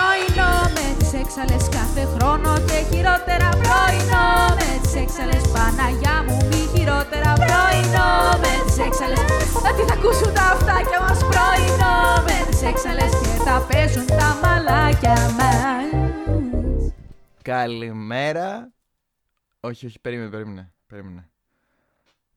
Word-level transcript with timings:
πρωινό 0.00 0.52
με 0.76 0.86
τις 0.98 1.12
έξαλες 1.22 1.64
κάθε 1.76 2.04
χρόνο 2.14 2.50
και 2.68 2.78
χειρότερα 2.90 3.50
πρωινό 3.62 4.28
με 4.58 4.70
τις 4.82 4.94
έξαλες 5.04 5.44
Παναγιά 5.54 6.16
μου 6.26 6.36
μη 6.48 6.62
χειρότερα 6.72 7.32
πρωινό 7.42 8.10
με 8.42 8.52
τις 8.64 8.78
έξαλες 8.86 9.24
τις 9.38 9.50
θα 9.88 9.94
ακούσουν 9.98 10.30
τα 10.34 10.44
αυτάκια 10.54 11.00
μας 11.00 11.20
πρωινό 11.30 11.96
με 12.26 12.36
τις 12.50 12.62
έξαλες 12.62 13.12
και 13.22 13.34
θα 13.46 13.66
παίζουν 13.68 14.06
τα 14.06 14.28
μαλάκια 14.42 15.18
μας 15.38 15.88
Καλημέρα. 17.42 18.72
Όχι, 19.60 19.86
όχι, 19.86 20.00
περίμενε, 20.00 20.30
περίμενε. 20.30 20.72
περίμενε. 20.86 21.28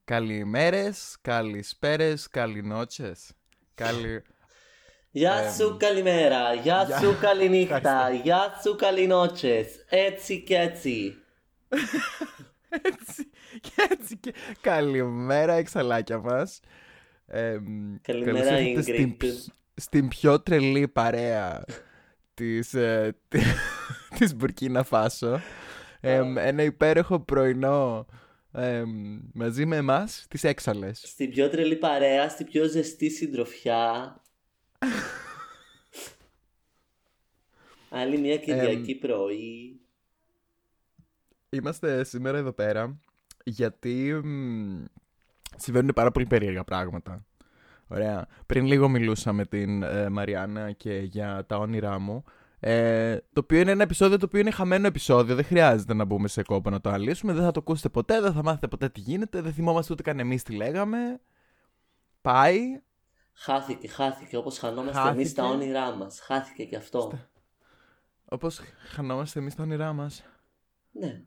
Καλημέρες, 0.04 1.18
καλησπέρες, 1.22 2.28
καληνότσες. 2.28 3.32
Καλη... 3.76 4.24
Γεια 5.16 5.34
Ε, 5.34 5.52
σου 5.52 5.76
καλημέρα, 5.80 6.54
γεια 6.54 6.84
γεια- 6.88 6.98
σου 7.00 7.18
καληνύχτα, 7.22 7.76
Ευχαριστώ. 7.76 8.24
γεια 8.24 8.60
σου 8.64 8.76
καληνότσες, 8.76 9.86
έτσι 9.90 10.42
και 10.42 10.56
έτσι. 10.58 11.16
έτσι, 12.82 13.30
και 13.62 13.72
έτσι 13.90 14.18
και... 14.18 14.34
Καλημέρα, 14.62 15.54
εξαλάκια 15.54 16.20
μας. 16.20 16.60
Ε, 17.28 17.58
Καλημέρα, 18.02 18.46
καλώς 18.46 18.62
ήρθατε 18.62 18.74
Ingrid. 18.76 18.82
Στην, 18.84 19.18
πι- 19.18 19.54
στην 19.76 20.08
πιο 20.08 20.40
τρελή 20.42 20.88
παρέα 20.88 21.64
της, 22.34 22.74
ε, 22.74 23.16
τη- 23.28 23.40
της 24.18 24.36
Μπουρκίνα 24.36 24.84
Φάσο. 24.84 25.40
Ε, 26.00 26.22
ένα 26.38 26.64
υπέροχο 26.64 27.20
πρωινό 27.20 28.06
ε, 28.54 28.84
μαζί 29.34 29.66
με 29.66 29.76
εμάς, 29.76 30.26
τις 30.30 30.44
έξαλες. 30.44 31.02
Στην 31.06 31.30
πιο 31.30 31.50
τρελή 31.50 31.76
παρέα, 31.76 32.30
στην 32.30 32.46
πιο 32.46 32.66
ζεστή 32.66 33.10
συντροφιά. 33.10 34.18
Άλλη 37.90 38.18
μια 38.18 38.38
Κυριακή 38.38 38.96
πρωί. 38.96 39.80
Είμαστε 41.50 42.04
σήμερα 42.04 42.38
εδώ 42.38 42.52
πέρα 42.52 43.00
γιατί 43.44 44.22
μ, 44.24 44.84
συμβαίνουν 45.56 45.92
πάρα 45.96 46.12
πολύ 46.12 46.26
περίεργα 46.26 46.64
πράγματα. 46.64 47.26
Ωραία. 47.88 48.28
Πριν 48.46 48.66
λίγο 48.66 48.90
μιλούσα 48.90 49.34
με 49.34 49.46
την 49.46 49.84
ε, 49.84 50.10
Μαριάννα 50.10 50.72
και 50.72 50.94
για 50.94 51.46
τα 51.48 51.58
όνειρά 51.58 52.00
μου. 52.00 52.24
Ε, 52.60 53.18
το 53.34 53.40
οποίο 53.40 53.60
είναι 53.60 53.72
ένα 53.72 53.84
επεισόδιο 53.84 54.18
το 54.18 54.26
οποίο 54.26 54.40
είναι 54.40 54.52
χαμένο 54.52 54.88
επεισόδιο. 54.88 55.36
Δεν 55.36 55.46
χρειάζεται 55.46 55.94
να 55.94 56.06
μπούμε 56.06 56.28
σε 56.28 56.44
κόπο 56.44 56.70
να 56.70 56.82
το 56.82 56.90
αναλύσουμε. 56.90 57.34
Δεν 57.34 57.44
θα 57.44 57.52
το 57.52 57.60
ακούσετε 57.60 57.90
ποτέ, 57.90 58.22
δεν 58.22 58.34
θα 58.34 58.44
μάθετε 58.44 58.68
ποτέ 58.68 58.90
τι 58.90 59.00
γίνεται. 59.00 59.42
Δεν 59.42 59.54
θυμόμαστε 59.54 59.94
ούτε 59.94 60.04
καν 60.04 60.20
εμείς 60.20 60.44
τι 60.44 60.54
λέγαμε. 60.54 61.20
Πάει. 62.22 62.82
Χάθηκε, 63.34 63.88
χάθηκε 63.88 64.38
όπως 64.38 64.58
χανόμαστε 64.58 64.98
Χάθηκε. 65.00 65.16
εμείς 65.20 65.34
τα 65.34 65.46
όνειρά 65.46 65.96
μας. 65.96 66.20
Χάθηκε 66.20 66.66
και 66.66 66.76
αυτό. 66.76 67.12
Όπως 68.26 68.62
χανόμαστε 68.92 69.40
εμείς 69.40 69.56
τα 69.56 69.64
όνειρά 69.64 69.94
μας. 69.94 70.24
Ναι, 70.92 71.24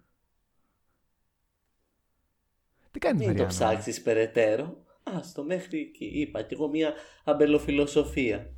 Τι 2.90 2.98
κάνεις 2.98 3.26
μην 3.26 3.36
το 3.36 3.42
Μαριάννα; 3.42 3.48
ψάξεις 3.48 4.02
περαιτέρω. 4.02 4.84
Άστο 5.02 5.44
μέχρι 5.44 5.80
εκεί. 5.80 6.04
Είπα 6.04 6.42
κι 6.42 6.54
εγώ 6.54 6.68
μια 6.68 6.94
αμπελοφιλοσοφία. 7.24 8.50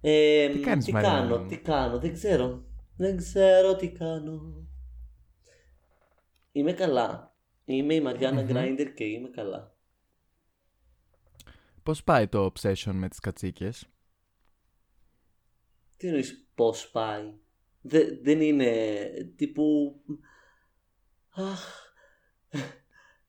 Ε, 0.00 0.48
Τι 0.48 0.60
κάνεις, 0.60 0.84
τι 0.84 0.92
Μαριάννα 0.92 1.20
κάνω, 1.20 1.38
μου; 1.38 1.48
τι 1.48 1.58
κάνω, 1.58 1.98
δεν 1.98 2.12
ξέρω. 2.12 2.64
Δεν 2.96 3.16
ξέρω 3.16 3.76
τι 3.76 3.92
κάνω. 3.92 4.66
Είμαι 6.52 6.72
καλά. 6.72 7.34
Είμαι 7.64 7.94
η 7.94 8.00
Μαριάννα 8.00 8.40
Μμμ. 8.40 8.46
Γκράιντερ 8.48 8.92
και 8.94 9.04
είμαι 9.04 9.28
καλά. 9.28 9.75
Πώς 11.86 12.04
πάει 12.04 12.28
το 12.28 12.52
obsession 12.52 12.92
με 12.92 13.08
τις 13.08 13.18
κατσίκες; 13.18 13.86
Τι 15.96 16.06
εννοείς 16.06 16.48
πώς 16.54 16.90
πάει; 16.90 17.34
Δε- 17.80 18.20
δεν 18.22 18.40
είναι 18.40 18.74
τύπου... 19.36 19.94
Αχ... 21.30 21.92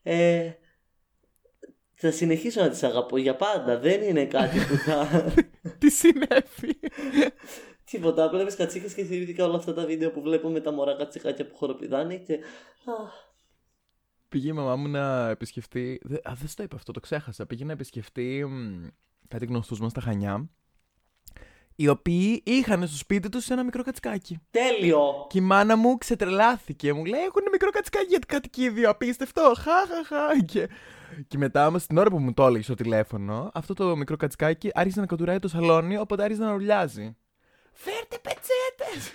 Ε, 0.02 0.52
θα 1.94 2.12
συνεχίσω 2.12 2.62
να 2.62 2.70
τις 2.70 2.84
αγαπώ 2.84 3.18
για 3.18 3.36
πάντα. 3.36 3.80
Δεν 3.80 4.02
είναι 4.02 4.26
κάτι 4.26 4.58
που 4.60 4.76
θα... 4.76 5.08
Τι 5.80 5.90
συνέβη; 5.90 6.80
Τίποτα. 7.84 8.30
Βλέπεις 8.30 8.56
κατσίκες 8.56 8.94
και 8.94 9.04
θυμήθηκα 9.04 9.46
όλα 9.46 9.56
αυτά 9.56 9.74
τα 9.74 9.86
βίντεο 9.86 10.12
που 10.12 10.22
βλέπω 10.22 10.50
με 10.50 10.60
τα 10.60 10.72
μωρά 10.72 10.96
κατσικάκια 10.96 11.48
που 11.48 11.56
χοροπηδάνε 11.56 12.18
και... 12.18 12.40
Αχ, 12.86 13.27
Πήγε 14.30 14.50
η 14.50 14.52
μαμά 14.52 14.76
μου 14.76 14.88
να 14.88 15.30
επισκεφτεί. 15.30 16.00
Δε, 16.04 16.16
α, 16.16 16.34
δεν 16.34 16.48
στο 16.48 16.64
είπα 16.64 16.76
αυτό, 16.76 16.92
το 16.92 17.00
ξέχασα. 17.00 17.46
Πήγε 17.46 17.66
να 17.66 17.72
επισκεφτεί 17.72 18.46
μ, 18.46 18.88
κάτι 19.28 19.46
γνωστούς 19.46 19.80
μας 19.80 19.92
στα 19.92 20.02
Χανιά. 20.02 20.50
Οι 21.76 21.88
οποίοι 21.88 22.42
είχαν 22.46 22.88
στο 22.88 22.98
σπίτι 22.98 23.30
τους 23.30 23.50
ένα 23.50 23.64
μικρό 23.64 23.84
κατσικάκι. 23.84 24.40
τέλειο! 24.52 25.28
Και 25.30 25.38
η 25.38 25.42
μάνα 25.42 25.76
μου 25.76 25.98
ξετρελάθηκε. 25.98 26.94
Μου 26.94 27.06
λέει: 27.06 27.22
Έχουν 27.22 27.44
μικρό 27.52 27.70
κατσικάκι 27.70 28.06
για 28.06 28.20
κατοικίδιο. 28.28 28.90
Απίστευτο. 28.90 29.54
Χα, 29.58 29.72
χα, 29.88 30.04
χα. 30.06 30.46
Και, 30.46 30.70
και 31.28 31.38
μετά 31.38 31.68
όμως, 31.68 31.86
την 31.86 31.98
ώρα 31.98 32.10
που 32.10 32.20
μου 32.20 32.34
το 32.34 32.46
έλεγε 32.46 32.64
στο 32.64 32.74
τηλέφωνο, 32.74 33.52
αυτό 33.54 33.74
το 33.74 33.96
μικρό 33.96 34.16
κατσικάκι 34.18 34.70
άρχισε 34.74 35.00
να 35.00 35.06
κατουράει 35.06 35.40
το 35.40 35.48
σαλόνι, 35.48 35.98
οπότε 35.98 36.24
άρχισε 36.24 36.42
να 36.42 36.52
ρουλιάζει. 36.52 37.16
Φέρτε 37.74 38.18
πετσέτες! 38.22 39.14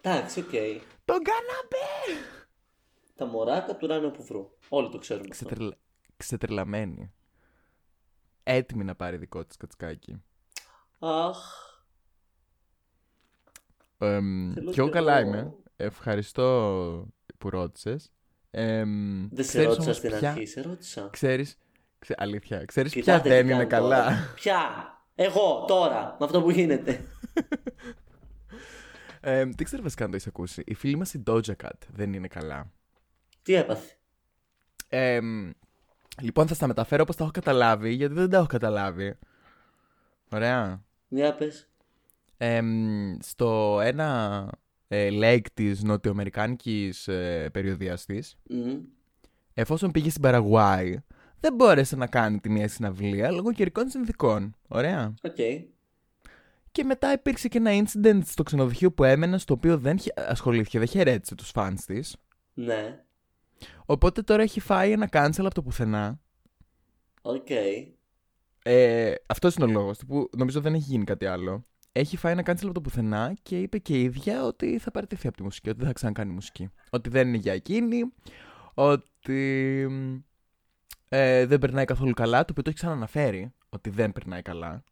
Εντάξει, 0.00 0.40
οκ. 0.40 0.50
Τον 1.04 1.18
καναπέ! 1.22 2.22
Τα 3.18 3.26
μωρά 3.26 3.60
κατουράνε 3.60 4.06
όπου 4.06 4.24
βρουν. 4.24 4.48
Όλοι 4.68 4.88
το 4.90 4.98
ξέρουμε 4.98 5.28
αυτό. 5.30 5.44
Ξετρελα... 5.44 5.74
Ξετρελαμένη. 6.16 7.12
Έτοιμη 8.42 8.84
να 8.84 8.94
πάρει 8.94 9.16
δικό 9.16 9.44
της 9.44 9.56
κατσικάκι. 9.56 10.22
Αχ, 10.98 11.36
Εμ, 13.98 14.52
Θέλω 14.54 14.70
και 14.72 14.80
εγώ 14.80 14.88
κι 14.88 14.94
καλά 14.94 15.18
εγώ. 15.18 15.28
είμαι. 15.28 15.52
Ευχαριστώ 15.76 17.08
που 17.38 17.50
ρώτησες. 17.50 18.12
Εμ, 18.50 19.28
δεν 19.30 19.44
σε 19.44 19.50
ξέρεις 19.50 19.66
ρώτησα 19.66 19.82
όμως 19.84 19.96
στην 19.96 20.10
ποια- 20.18 20.30
αρχή, 20.30 20.46
σε 20.46 20.60
ρώτησα. 20.60 21.08
Ξέρεις, 21.12 21.58
ξε... 21.98 22.14
αλήθεια, 22.16 22.64
ξέρεις 22.64 22.92
ποια 22.92 23.00
Κοιτάτε 23.02 23.28
δεν 23.28 23.46
τι 23.46 23.52
είναι 23.52 23.64
κάνω 23.64 23.88
καλά. 23.88 24.04
τώρα. 24.04 24.32
Ποια! 24.34 24.60
Εγώ 25.14 25.64
τώρα, 25.66 26.16
με 26.18 26.24
αυτό 26.24 26.42
που 26.42 26.50
γίνεται. 26.50 27.00
Εμ, 29.20 29.50
δεν 29.56 29.64
ξέρω 29.64 29.82
βασικά 29.82 30.04
αν 30.04 30.10
το 30.10 30.16
έχεις 30.16 30.28
ακούσει. 30.28 30.62
Η 30.66 30.74
φίλη 30.74 30.96
μας 30.96 31.14
η 31.14 31.22
Doja 31.26 31.52
Cat 31.62 31.70
δεν 31.92 32.12
είναι 32.12 32.28
καλά. 32.28 32.72
Τι 33.48 33.54
έπαθε; 33.54 33.92
Εμ, 34.88 35.50
λοιπόν, 36.20 36.46
θα 36.46 36.54
στα 36.54 36.66
μεταφέρω 36.66 37.02
όπως 37.02 37.16
τα 37.16 37.22
έχω 37.22 37.32
καταλάβει, 37.32 37.92
γιατί 37.92 38.14
δεν 38.14 38.30
τα 38.30 38.36
έχω 38.36 38.46
καταλάβει. 38.46 39.18
Ωραία. 40.32 40.82
Για 41.08 41.34
πες. 41.34 41.68
Εμ, 42.36 43.16
στο 43.20 43.80
ένα 43.82 44.50
ε, 44.88 45.08
lake 45.12 45.46
της 45.54 45.82
νοτιοαμερικάνικης 45.82 47.08
ε, 47.08 47.48
περιοδίας 47.52 48.04
της, 48.04 48.36
Μμμ. 48.50 48.78
εφόσον 49.54 49.90
πήγε 49.90 50.10
στην 50.10 50.22
Παραγουάη, 50.22 50.96
δεν 51.40 51.54
μπόρεσε 51.54 51.96
να 51.96 52.06
κάνει 52.06 52.40
τη 52.40 52.50
μία 52.50 52.68
συναυλία 52.68 53.30
λόγω 53.30 53.52
καιρικών 53.52 53.88
συνθήκων. 53.88 54.54
Ωραία. 54.68 55.14
Οκ. 55.22 55.36
Και 56.72 56.84
μετά 56.84 57.12
υπήρξε 57.12 57.48
και 57.48 57.58
ένα 57.58 57.70
incident 57.72 58.20
στο 58.24 58.42
ξενοδοχείο 58.42 58.92
που 58.92 59.04
έμενε, 59.04 59.38
στο 59.38 59.54
οποίο 59.54 59.78
δεν 59.78 59.98
χε- 59.98 60.20
ασχολήθηκε, 60.20 60.78
δεν 60.78 60.88
χαιρέτησε 60.88 61.34
τους 61.34 61.50
fans 61.50 61.84
της. 61.84 62.16
Ναι. 62.54 63.02
Οπότε 63.86 64.22
τώρα 64.22 64.42
έχει 64.42 64.60
φάει 64.60 64.92
ένα 64.92 65.08
cancel 65.12 65.44
από 65.44 65.54
το 65.54 65.62
πουθενά. 65.62 66.20
Οκ. 67.22 67.50
Ε, 68.62 69.14
αυτός 69.26 69.54
είναι 69.54 69.64
ο 69.64 69.68
λόγος, 69.68 69.98
που 70.06 70.28
νομίζω 70.36 70.60
δεν 70.60 70.74
έχει 70.74 70.84
γίνει 70.84 71.04
κάτι 71.04 71.26
άλλο. 71.26 71.64
Έχει 71.92 72.16
φάει 72.16 72.32
ένα 72.32 72.42
cancel 72.46 72.64
από 72.64 72.72
το 72.72 72.80
πουθενά 72.80 73.34
και 73.42 73.60
είπε 73.60 73.78
και 73.78 73.98
η 73.98 74.02
ίδια 74.02 74.44
ότι 74.44 74.78
θα 74.78 74.90
παραιτηθεί 74.90 75.26
από 75.28 75.36
τη 75.36 75.42
μουσική, 75.42 75.68
ότι 75.68 75.78
δεν 75.78 75.86
θα 75.86 75.92
ξανακάνει 75.92 76.32
μουσική. 76.32 76.70
Ότι 76.90 77.08
δεν 77.08 77.28
είναι 77.28 77.36
για 77.36 77.52
εκείνη, 77.52 78.12
ότι 78.74 79.86
ε, 81.08 81.46
δεν 81.46 81.58
περνάει 81.58 81.84
καθόλου 81.84 82.12
καλά, 82.12 82.38
το 82.38 82.46
οποίο 82.50 82.62
το 82.62 82.70
έχει 82.70 82.78
ξαναναφέρει, 82.78 83.52
ότι 83.68 83.90
δεν 83.90 84.12
περνάει 84.12 84.42
καλά. 84.42 84.84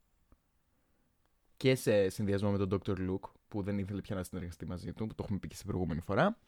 Και 1.57 1.75
σε 1.75 2.09
συνδυασμό 2.09 2.51
με 2.51 2.67
τον 2.67 2.81
Dr. 2.87 2.91
Luke, 2.91 3.31
που 3.49 3.63
δεν 3.63 3.79
ήθελε 3.79 4.01
πια 4.01 4.17
να 4.17 4.23
συνεργαστεί 4.23 4.67
μαζί 4.67 4.93
του, 4.93 5.07
που 5.07 5.15
το 5.15 5.23
έχουμε 5.23 5.39
πει 5.39 5.49
και 5.49 5.55
στην 5.55 5.67
προηγούμενη 5.67 6.01
φορά. 6.01 6.39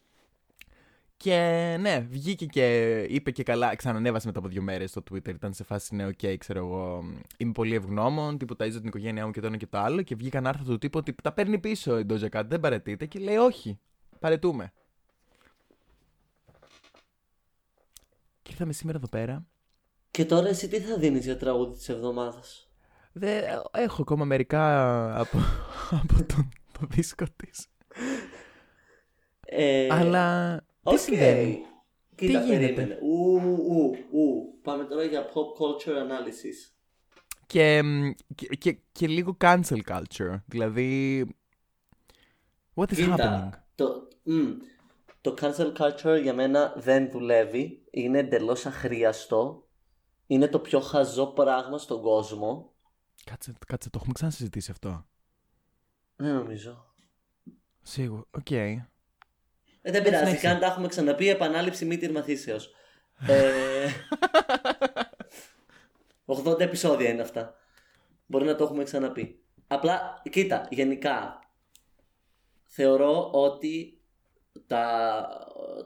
Και 1.19 1.77
ναι, 1.81 2.01
βγήκε 2.01 2.47
και 2.47 2.99
είπε 3.09 3.31
και 3.31 3.43
καλά, 3.43 3.77
ξανανέβασε 3.77 4.27
μετά 4.27 4.39
από 4.39 4.49
δύο 4.49 4.63
μέρες 4.63 4.91
στο 4.91 5.03
Twitter. 5.11 5.29
Ήταν 5.29 5.53
σε 5.53 5.65
φάση 5.65 5.95
ναι, 5.95 6.07
οκ, 6.07 6.37
ξέρω 6.39 6.59
εγώ. 6.59 7.05
Είμαι 7.37 7.53
πολύ 7.53 7.75
ευγνώμων, 7.75 8.39
τύπου 8.39 8.55
ταΐζω 8.59 8.77
την 8.79 8.87
οικογένειά 8.87 9.27
μου 9.27 9.33
και 9.33 9.41
το 9.41 9.47
ένα 9.47 9.57
και 9.57 9.67
το 9.67 9.79
άλλο. 9.79 10.03
Και 10.03 10.15
βγήκαν 10.15 10.47
άρθρα 10.47 10.65
του 10.65 10.79
τύπου 10.79 10.99
ότι 10.99 11.15
τα 11.23 11.33
παίρνει 11.33 11.59
πίσω 11.59 11.99
η 11.99 12.07
Doja 12.09 12.29
Cat, 12.29 12.43
δεν 12.47 12.61
παραιτείται. 12.61 13.07
Και 13.07 13.19
λέει 13.19 13.37
όχι, 13.37 13.79
παραιτούμαι. 14.19 14.73
Και 18.43 18.51
ήρθαμε 18.51 18.73
σήμερα 18.73 18.99
εδώ 18.99 19.09
πέρα. 19.09 19.47
Και 20.11 20.25
τώρα 20.25 20.49
εσύ 20.49 20.69
τι 20.69 20.81
θα 20.81 20.99
δίνεις 20.99 21.25
για 21.25 21.37
τραγούδι 21.37 21.77
της 21.77 21.89
εβδομάδας; 21.89 22.69
Δεν, 23.13 23.45
έχω 23.73 24.03
ακόμα 24.03 24.25
μερικά 24.25 25.21
από, 25.21 25.39
από 26.03 26.15
τον, 26.25 26.49
το 26.73 26.87
δίσκο 26.89 27.25
της. 27.37 27.67
Ε, 29.41 29.87
Αλλά 29.91 30.61
τι 30.89 30.95
οκ. 30.95 31.01
συμβαίνει. 31.01 31.65
Κοίτα, 32.15 32.41
Τι 32.41 32.47
γίνεται; 32.47 32.73
περίμενε. 32.73 32.99
Ου, 33.03 33.41
ου, 33.69 33.97
ου. 34.11 34.59
Πάμε 34.63 34.85
τώρα 34.85 35.05
για 35.05 35.25
pop 35.27 35.63
culture 35.63 35.97
analysis. 35.97 36.73
και, 37.47 37.83
μ, 37.83 38.11
και, 38.35 38.47
και, 38.47 38.79
και 38.93 39.07
λίγο 39.07 39.37
cancel 39.41 39.81
culture. 39.89 40.43
Δηλαδή. 40.47 41.25
What 42.75 42.85
is 42.93 42.97
happening? 42.97 43.51
Κοίτα, 43.51 43.69
το, 43.75 44.09
μ, 44.23 44.49
το 45.21 45.35
cancel 45.41 45.73
culture 45.77 46.21
για 46.23 46.35
μένα 46.35 46.75
δεν 46.77 47.11
δουλεύει. 47.11 47.85
Είναι 47.91 48.19
εντελώς 48.19 48.67
αχρίαστο. 48.67 49.69
Είναι 50.27 50.49
το 50.49 50.59
πιο 50.59 50.81
χαζό 50.81 51.27
πράγμα 51.27 51.79
στον 51.79 52.03
κόσμο. 52.03 52.73
Κάτσε, 53.25 53.53
κάτσε, 53.67 53.91
το 53.91 53.99
έχουμε 53.99 54.13
ξανασυζητήσει 54.15 54.71
αυτό. 54.71 55.07
Δεν 56.17 56.35
νομίζω. 56.35 56.95
Σίγουρα. 57.83 58.23
Οκ. 58.31 58.51
Ε, 59.89 59.91
δεν 59.91 60.03
πειράζει, 60.03 60.25
συνέχισε. 60.25 60.47
καν 60.47 60.59
τα 60.59 60.67
έχουμε 60.67 60.89
ξαναπεί. 60.89 61.29
Επανάληψη 61.29 61.85
μήτηρ 61.85 62.11
μαθήσεως. 62.11 62.75
ε, 63.29 63.89
80 66.47 66.61
επεισόδια 66.61 67.09
είναι 67.09 67.23
αυτά. 67.23 67.55
Μπορεί 68.27 68.45
να 68.45 68.55
το 68.55 68.65
έχουμε 68.65 68.85
ξαναπεί. 68.85 69.43
Απλά, 69.67 70.23
κοίτα, 70.31 70.69
γενικά, 70.71 71.39
θεωρώ 72.65 73.31
ότι 73.33 74.01
τα, 74.67 75.29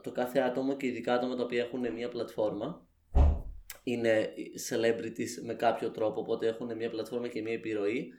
το 0.03 0.11
κάθε 0.11 0.39
άτομο 0.39 0.75
και 0.75 0.87
ειδικά 0.87 1.13
άτομα 1.13 1.35
τα 1.35 1.43
οποία 1.43 1.63
έχουν 1.63 1.93
μια 1.93 2.09
πλατφόρμα 2.09 2.87
είναι 3.83 4.33
celebrities 4.69 5.43
με 5.43 5.53
κάποιο 5.53 5.91
τρόπο, 5.91 6.19
οπότε 6.19 6.47
έχουν 6.47 6.75
μια 6.75 6.89
πλατφόρμα 6.89 7.27
και 7.27 7.41
μια 7.41 7.53
επιρροή, 7.53 8.13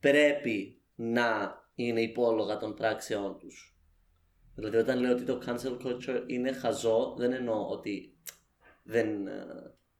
πρέπει 0.00 0.80
να 0.94 1.58
είναι 1.74 2.00
υπόλογα 2.00 2.56
των 2.56 2.74
πράξεών 2.74 3.38
τους. 3.38 3.75
Δηλαδή 4.56 4.76
όταν 4.76 5.00
λέω 5.00 5.12
ότι 5.12 5.22
το 5.22 5.42
cancel 5.46 5.86
culture 5.86 6.22
είναι 6.26 6.52
χαζό, 6.52 7.14
δεν 7.18 7.32
εννοώ 7.32 7.68
ότι 7.68 8.16
δεν, 8.82 9.26
ε, 9.26 9.46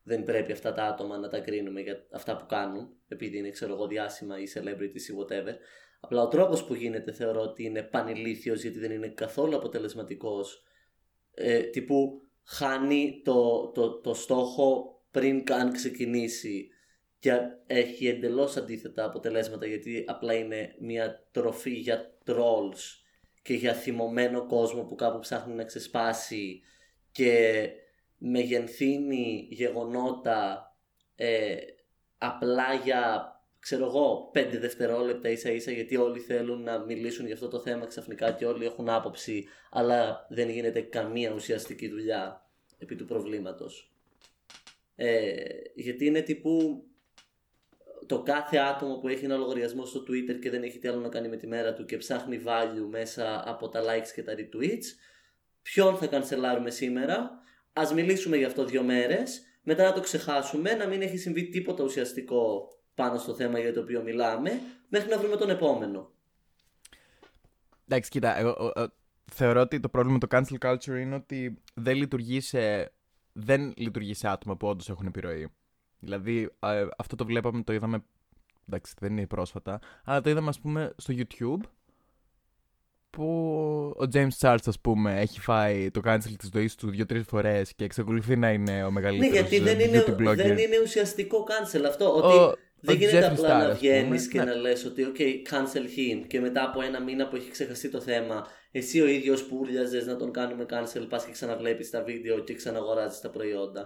δεν 0.02 0.24
πρέπει 0.24 0.52
αυτά 0.52 0.72
τα 0.72 0.84
άτομα 0.84 1.18
να 1.18 1.28
τα 1.28 1.40
κρίνουμε 1.40 1.80
για 1.80 2.06
αυτά 2.12 2.36
που 2.36 2.46
κάνουν, 2.46 2.88
επειδή 3.08 3.38
είναι 3.38 3.50
ξέρω 3.50 3.72
εγώ 3.72 3.86
διάσημα 3.86 4.38
ή 4.38 4.44
celebrities 4.54 5.08
ή 5.10 5.14
whatever. 5.18 5.54
Απλά 6.00 6.22
ο 6.22 6.28
τρόπος 6.28 6.64
που 6.64 6.74
γίνεται 6.74 7.12
θεωρώ 7.12 7.40
ότι 7.40 7.64
είναι 7.64 7.82
πανηλήθιος 7.82 8.62
γιατί 8.62 8.78
δεν 8.78 8.90
είναι 8.90 9.08
καθόλου 9.08 9.56
αποτελεσματικός. 9.56 10.62
Ε, 11.34 11.60
τύπου 11.60 12.20
χάνει 12.44 13.20
το, 13.24 13.70
το, 13.74 14.00
το 14.00 14.14
στόχο 14.14 15.00
πριν 15.10 15.44
καν 15.44 15.72
ξεκινήσει 15.72 16.68
και 17.18 17.40
έχει 17.66 18.06
εντελώς 18.06 18.56
αντίθετα 18.56 19.04
αποτελέσματα 19.04 19.66
γιατί 19.66 20.04
απλά 20.06 20.34
είναι 20.34 20.74
μια 20.80 21.28
τροφή 21.30 21.70
για 21.70 22.18
trolls 22.26 23.05
και 23.46 23.54
για 23.54 23.74
θυμωμένο 23.74 24.46
κόσμο 24.46 24.82
που 24.82 24.94
κάπου 24.94 25.18
ψάχνει 25.18 25.54
να 25.54 25.64
ξεσπάσει 25.64 26.60
και 27.12 27.68
μεγενθύνει 28.18 29.48
γεγονότα 29.50 30.70
ε, 31.16 31.56
απλά 32.18 32.74
για 32.74 33.30
ξέρω 33.58 33.84
εγώ 33.84 34.30
5 34.34 34.46
δευτερόλεπτα 34.60 35.28
ίσα 35.28 35.50
ίσα 35.50 35.70
γιατί 35.70 35.96
όλοι 35.96 36.20
θέλουν 36.20 36.62
να 36.62 36.78
μιλήσουν 36.78 37.24
για 37.24 37.34
αυτό 37.34 37.48
το 37.48 37.60
θέμα 37.60 37.86
ξαφνικά 37.86 38.32
και 38.32 38.46
όλοι 38.46 38.64
έχουν 38.64 38.88
άποψη 38.88 39.44
αλλά 39.70 40.26
δεν 40.30 40.48
γίνεται 40.48 40.80
καμία 40.80 41.32
ουσιαστική 41.32 41.88
δουλειά 41.88 42.50
επί 42.78 42.96
του 42.96 43.04
προβλήματος. 43.04 43.92
Ε, 44.96 45.34
γιατί 45.74 46.06
είναι 46.06 46.20
τύπου 46.20 46.84
το 48.06 48.22
κάθε 48.22 48.56
άτομο 48.56 48.96
που 48.96 49.08
έχει 49.08 49.24
ένα 49.24 49.36
λογαριασμό 49.36 49.84
στο 49.84 50.00
Twitter 50.00 50.38
και 50.40 50.50
δεν 50.50 50.62
έχει 50.62 50.78
τι 50.78 50.88
άλλο 50.88 51.00
να 51.00 51.08
κάνει 51.08 51.28
με 51.28 51.36
τη 51.36 51.46
μέρα 51.46 51.74
του 51.74 51.84
και 51.84 51.96
ψάχνει 51.96 52.42
value 52.46 52.88
μέσα 52.90 53.42
από 53.46 53.68
τα 53.68 53.80
likes 53.80 54.10
και 54.14 54.22
τα 54.22 54.32
retweets, 54.36 54.84
ποιον 55.62 55.96
θα 55.96 56.06
κανσελάρουμε 56.06 56.70
σήμερα, 56.70 57.30
ας 57.72 57.92
μιλήσουμε 57.92 58.36
για 58.36 58.46
αυτό 58.46 58.64
δύο 58.64 58.82
μέρες, 58.82 59.42
μετά 59.62 59.84
να 59.84 59.92
το 59.92 60.00
ξεχάσουμε, 60.00 60.74
να 60.74 60.86
μην 60.86 61.02
έχει 61.02 61.16
συμβεί 61.16 61.48
τίποτα 61.48 61.84
ουσιαστικό 61.84 62.70
πάνω 62.94 63.18
στο 63.18 63.34
θέμα 63.34 63.58
για 63.58 63.72
το 63.72 63.80
οποίο 63.80 64.02
μιλάμε, 64.02 64.60
μέχρι 64.88 65.08
να 65.08 65.18
βρούμε 65.18 65.36
τον 65.36 65.50
επόμενο. 65.50 66.10
Εντάξει, 67.88 68.10
κοίτα, 68.10 68.38
εγώ 68.38 68.72
ε, 68.74 68.82
ε, 68.82 68.86
θεωρώ 69.32 69.60
ότι 69.60 69.80
το 69.80 69.88
πρόβλημα 69.88 70.18
με 70.20 70.26
το 70.26 70.36
cancel 70.36 70.68
culture 70.68 71.00
είναι 71.00 71.14
ότι 71.14 71.62
δεν 71.74 71.96
λειτουργεί 71.96 72.40
σε, 72.40 72.92
δεν 73.32 73.72
λειτουργεί 73.76 74.14
σε 74.14 74.28
άτομα 74.28 74.56
που 74.56 74.68
όντως 74.68 74.88
έχουν 74.88 75.06
επιρροή. 75.06 75.50
Δηλαδή, 76.00 76.50
ε, 76.60 76.86
αυτό 76.98 77.16
το 77.16 77.24
βλέπαμε, 77.24 77.62
το 77.62 77.72
είδαμε. 77.72 78.04
Εντάξει, 78.68 78.94
δεν 79.00 79.16
είναι 79.16 79.26
πρόσφατα, 79.26 79.78
αλλά 80.04 80.20
το 80.20 80.30
είδαμε, 80.30 80.48
ας 80.48 80.60
πούμε, 80.60 80.92
στο 80.96 81.14
YouTube. 81.16 81.60
Που 83.10 83.26
ο 83.96 84.04
James 84.12 84.28
Charles, 84.40 84.58
ας 84.66 84.80
πούμε, 84.80 85.20
έχει 85.20 85.40
φάει 85.40 85.90
το 85.90 86.00
cancel 86.04 86.32
της 86.38 86.50
ζωής 86.52 86.74
του 86.74 86.90
δύο-τρεις 86.90 87.24
φορές 87.26 87.74
και 87.74 87.84
εξακολουθεί 87.84 88.36
να 88.36 88.50
είναι 88.52 88.82
ο 88.82 88.86
Ναι, 88.86 88.90
μεγαλύτερο 88.92 89.30
γιατί 89.32 89.58
δεν 89.58 89.80
είναι, 89.80 90.04
beauty 90.06 90.10
blogger. 90.10 90.34
δεν 90.36 90.58
είναι 90.58 90.78
ουσιαστικό 90.82 91.46
cancel 91.48 91.82
αυτό. 91.88 92.14
Ότι 92.16 92.36
Ο- 92.36 92.54
δεν 92.80 92.94
ο 92.94 92.98
γίνεται 92.98 93.26
Jeffree 93.26 93.30
απλά 93.30 93.48
Star, 93.60 93.66
να 93.66 93.72
ας 93.72 93.78
βγαίνεις 93.78 94.28
πούμε. 94.28 94.32
και 94.32 94.38
Ναι. 94.48 94.54
να 94.54 94.60
λες 94.60 94.84
ότι 94.84 95.04
OK, 95.14 95.20
cancel 95.20 95.84
him 95.98 96.26
και 96.26 96.40
μετά 96.40 96.64
από 96.64 96.80
ένα 96.82 97.00
μήνα 97.02 97.28
που 97.28 97.36
έχει 97.36 97.50
ξεχαστεί 97.50 97.88
το 97.90 98.00
θέμα, 98.00 98.46
εσύ 98.70 99.00
ο 99.00 99.06
ίδιος 99.06 99.44
που 99.44 99.56
ούρλιαζες 99.60 100.06
να 100.06 100.16
τον 100.16 100.32
κάνουμε 100.32 100.66
cancel, 100.70 101.06
πας 101.08 101.24
και 101.24 101.32
ξαναβλέπεις 101.32 101.90
τα 101.90 102.02
βίντεο 102.02 102.38
και 102.38 102.54
ξαναγοράζεις 102.54 103.20
τα 103.20 103.30
προϊόντα. 103.30 103.84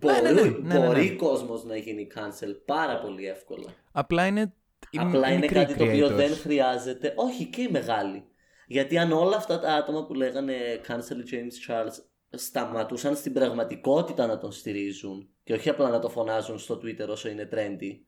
Ναι, 0.00 0.12
ναι, 0.20 0.32
Μπορεί, 0.32 0.50
ναι, 0.50 0.74
ναι, 0.74 0.78
ναι, 0.78 0.86
μπορεί 0.86 1.08
ναι. 1.08 1.14
κόσμος 1.14 1.64
να 1.64 1.76
γίνει 1.76 2.06
cancel 2.14 2.56
πάρα 2.64 3.00
πολύ 3.00 3.26
εύκολα. 3.26 3.68
Απλά 3.92 4.26
είναι. 4.26 4.52
Απλά 4.96 5.28
είναι 5.28 5.38
μικροί 5.38 5.54
κάτι 5.54 5.74
το 5.74 5.84
οποίο 5.84 6.06
creators. 6.06 6.12
δεν 6.12 6.36
χρειάζεται. 6.36 7.12
Όχι 7.16 7.44
και 7.44 7.62
οι 7.62 7.68
μεγάλοι. 7.70 8.24
Γιατί 8.66 8.98
αν 8.98 9.12
όλα 9.12 9.36
αυτά 9.36 9.60
τα 9.60 9.74
άτομα 9.74 10.06
που 10.06 10.14
λέγανε 10.14 10.54
cancel 10.86 11.32
James 11.32 11.70
Charles 11.70 11.92
σταματούσαν 12.30 13.16
στην 13.16 13.32
πραγματικότητα 13.32 14.26
να 14.26 14.38
τον 14.38 14.52
στηρίζουν 14.52 15.28
και 15.44 15.52
όχι 15.52 15.68
απλά 15.68 15.88
να 15.88 15.98
το 15.98 16.08
φωνάζουν 16.08 16.58
στο 16.58 16.80
Twitter 16.82 17.08
όσο 17.08 17.28
είναι 17.28 17.48
trendy, 17.52 18.04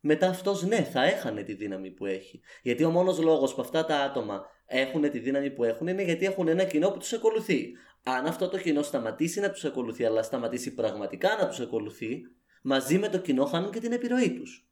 μετά 0.00 0.28
αυτός 0.28 0.62
ναι 0.62 0.82
θα 0.82 1.04
έχανε 1.04 1.42
τη 1.42 1.54
δύναμη 1.54 1.90
που 1.90 2.06
έχει. 2.06 2.40
Γιατί 2.62 2.84
ο 2.84 2.90
μόνος 2.90 3.18
λόγος 3.18 3.54
που 3.54 3.60
αυτά 3.60 3.84
τα 3.84 3.96
άτομα 3.96 4.46
έχουν 4.66 5.10
τη 5.10 5.18
δύναμη 5.18 5.50
που 5.50 5.64
έχουν 5.64 5.86
είναι 5.86 6.02
γιατί 6.02 6.24
έχουν 6.24 6.48
ένα 6.48 6.64
κοινό 6.64 6.90
που 6.90 6.98
τους 6.98 7.12
ακολουθεί. 7.12 7.72
Αν 8.02 8.26
αυτό 8.26 8.48
το 8.48 8.58
κοινό 8.58 8.82
σταματήσει 8.82 9.40
να 9.40 9.50
τους 9.50 9.64
ακολουθεί 9.64 10.04
αλλά 10.04 10.22
σταματήσει 10.22 10.74
πραγματικά 10.74 11.36
να 11.36 11.48
τους 11.48 11.60
ακολουθεί, 11.60 12.22
μαζί 12.62 12.98
με 12.98 13.08
το 13.08 13.18
κοινό 13.18 13.44
χάνουν 13.44 13.70
και 13.70 13.80
την 13.80 13.92
επιρροή 13.92 14.32
τους. 14.34 14.66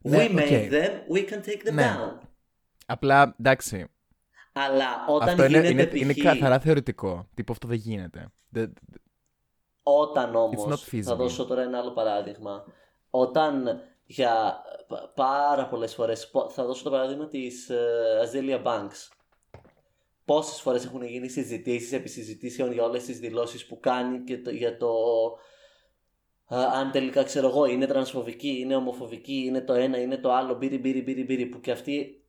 Ναι, 0.00 0.16
we 0.30 0.30
made 0.30 0.64
οκ. 0.64 0.70
them, 0.70 1.16
we 1.16 1.30
can 1.30 1.44
take 1.48 1.68
them 1.68 1.72
Ναι. 1.72 1.94
down. 1.98 2.18
Απλά 2.86 3.34
εντάξει. 3.38 3.86
Αλλά 4.52 5.06
όταν 5.08 5.28
αυτό 5.28 5.44
είναι, 5.44 5.58
γίνεται 5.68 5.98
είναι, 5.98 6.12
π.χ. 6.12 6.16
είναι 6.20 6.28
καθαρά 6.28 6.58
θεωρητικό. 6.58 7.28
Τύπου 7.34 7.52
αυτό 7.52 7.66
δεν 7.68 7.76
γίνεται. 7.76 8.28
Δεν- 8.48 8.72
Όταν 9.82 10.30
It's 10.32 10.34
όμως, 10.36 10.64
not 10.90 10.94
feasible. 10.94 11.02
θα 11.02 11.14
δώσω 11.16 11.44
τώρα 11.46 11.62
ένα 11.62 11.78
άλλο 11.78 11.90
παράδειγμα, 11.92 12.64
όταν 13.10 13.80
για 14.06 14.62
πα- 14.88 15.12
πάρα 15.14 15.68
πολλές 15.68 15.94
φορές, 15.94 16.30
πο- 16.30 16.50
θα 16.50 16.64
δώσω 16.64 16.82
το 16.84 16.90
παράδειγμα 16.90 17.28
της 17.28 17.70
ε, 17.70 18.20
Azealia 18.24 18.62
Banks. 18.62 19.08
Πόσες 20.24 20.60
φορές 20.60 20.84
έχουν 20.84 21.02
γίνει 21.02 21.28
συζητήσεις 21.28 21.92
επί 21.92 22.08
συζητήσεων 22.08 22.72
για 22.72 22.84
όλες 22.84 23.04
τις 23.04 23.18
δηλώσεις 23.18 23.66
που 23.66 23.80
κάνει 23.80 24.24
και 24.24 24.38
το- 24.38 24.50
για 24.50 24.76
το 24.76 24.88
ε, 26.50 26.56
αν 26.56 26.90
τελικά 26.90 27.22
ξέρω 27.22 27.48
εγώ 27.48 27.64
είναι 27.66 27.86
τρανσφοβική, 27.86 28.58
είναι 28.58 28.76
ομοφοβική, 28.76 29.44
είναι 29.46 29.60
το 29.60 29.72
ένα, 29.72 29.98
είναι 30.00 30.16
το 30.16 30.32
άλλο, 30.32 30.54
μπύρι, 30.54 30.78
μπύρι, 30.78 31.02
μπύρι, 31.02 31.24
μπύρι, 31.24 31.46
που 31.46 31.60
και 31.60 31.70
αυτή 31.70 32.24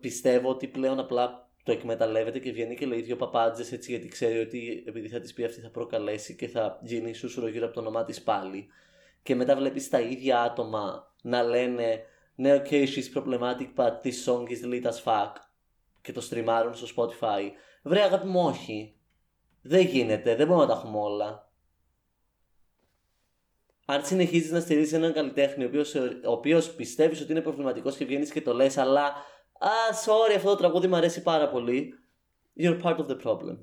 πιστεύω 0.00 0.48
ότι 0.48 0.66
πλέον 0.66 0.98
απλά 0.98 1.50
το 1.62 1.72
εκμεταλλεύεται 1.72 2.38
και 2.38 2.52
βγαίνει 2.52 2.76
και 2.76 2.86
λέει 2.86 3.00
δύο 3.00 3.16
παπάντζες 3.16 3.72
έτσι 3.72 3.90
γιατί 3.90 4.08
ξέρει 4.08 4.38
ότι 4.38 4.84
επειδή 4.86 5.08
θα 5.08 5.20
της 5.20 5.32
πει 5.32 5.44
αυτή 5.44 5.60
θα 5.60 5.70
προκαλέσει 5.70 6.36
και 6.36 6.48
θα 6.48 6.78
γίνει 6.82 7.12
σούσουρο 7.12 7.48
γύρω 7.48 7.64
από 7.64 7.74
το 7.74 7.80
όνομά 7.80 8.04
της 8.04 8.22
πάλι. 8.22 8.66
Και 9.22 9.34
μετά 9.34 9.56
βλέπεις 9.56 9.88
τα 9.88 10.00
ίδια 10.00 10.40
άτομα 10.42 11.14
να 11.22 11.42
λένε 11.42 12.02
Ναι, 12.38 12.62
ok, 12.62 12.70
she's 12.70 13.10
problematic, 13.14 13.68
but 13.76 14.02
this 14.02 14.24
song 14.24 14.46
is 14.48 14.62
lit 14.64 14.84
as 14.86 15.00
fuck. 15.00 15.32
Και 16.06 16.12
το 16.12 16.20
στριμάρουν 16.20 16.74
στο 16.74 16.86
Spotify. 16.96 17.50
Βρε 17.82 18.02
αγάπη 18.02 18.26
μου, 18.26 18.40
όχι. 18.40 18.96
Δεν 19.62 19.86
γίνεται, 19.86 20.36
δεν 20.36 20.46
μπορούμε 20.46 20.66
να 20.66 20.72
τα 20.72 20.78
έχουμε 20.78 20.98
όλα. 20.98 21.50
Αν 23.86 24.04
συνεχίζεις 24.04 24.50
να 24.50 24.60
στηρίζεις 24.60 24.92
έναν 24.92 25.12
καλλιτέχνη 25.12 25.64
ο 25.64 25.66
οποίος, 25.66 25.94
ο 25.94 26.32
οποίος 26.32 26.74
πιστεύεις 26.74 27.20
ότι 27.20 27.32
είναι 27.32 27.40
προβληματικός 27.40 27.96
και 27.96 28.04
βγαίνεις 28.04 28.30
και 28.30 28.42
το 28.42 28.54
λες 28.54 28.76
αλλά 28.76 29.04
Α, 29.58 29.70
sorry, 30.04 30.34
αυτό 30.36 30.48
το 30.50 30.56
τραγούδι 30.56 30.86
μου 30.86 30.96
αρέσει 30.96 31.22
πάρα 31.22 31.48
πολύ. 31.50 31.94
You're 32.58 32.82
part 32.82 32.96
of 32.96 33.06
the 33.06 33.20
problem. 33.22 33.58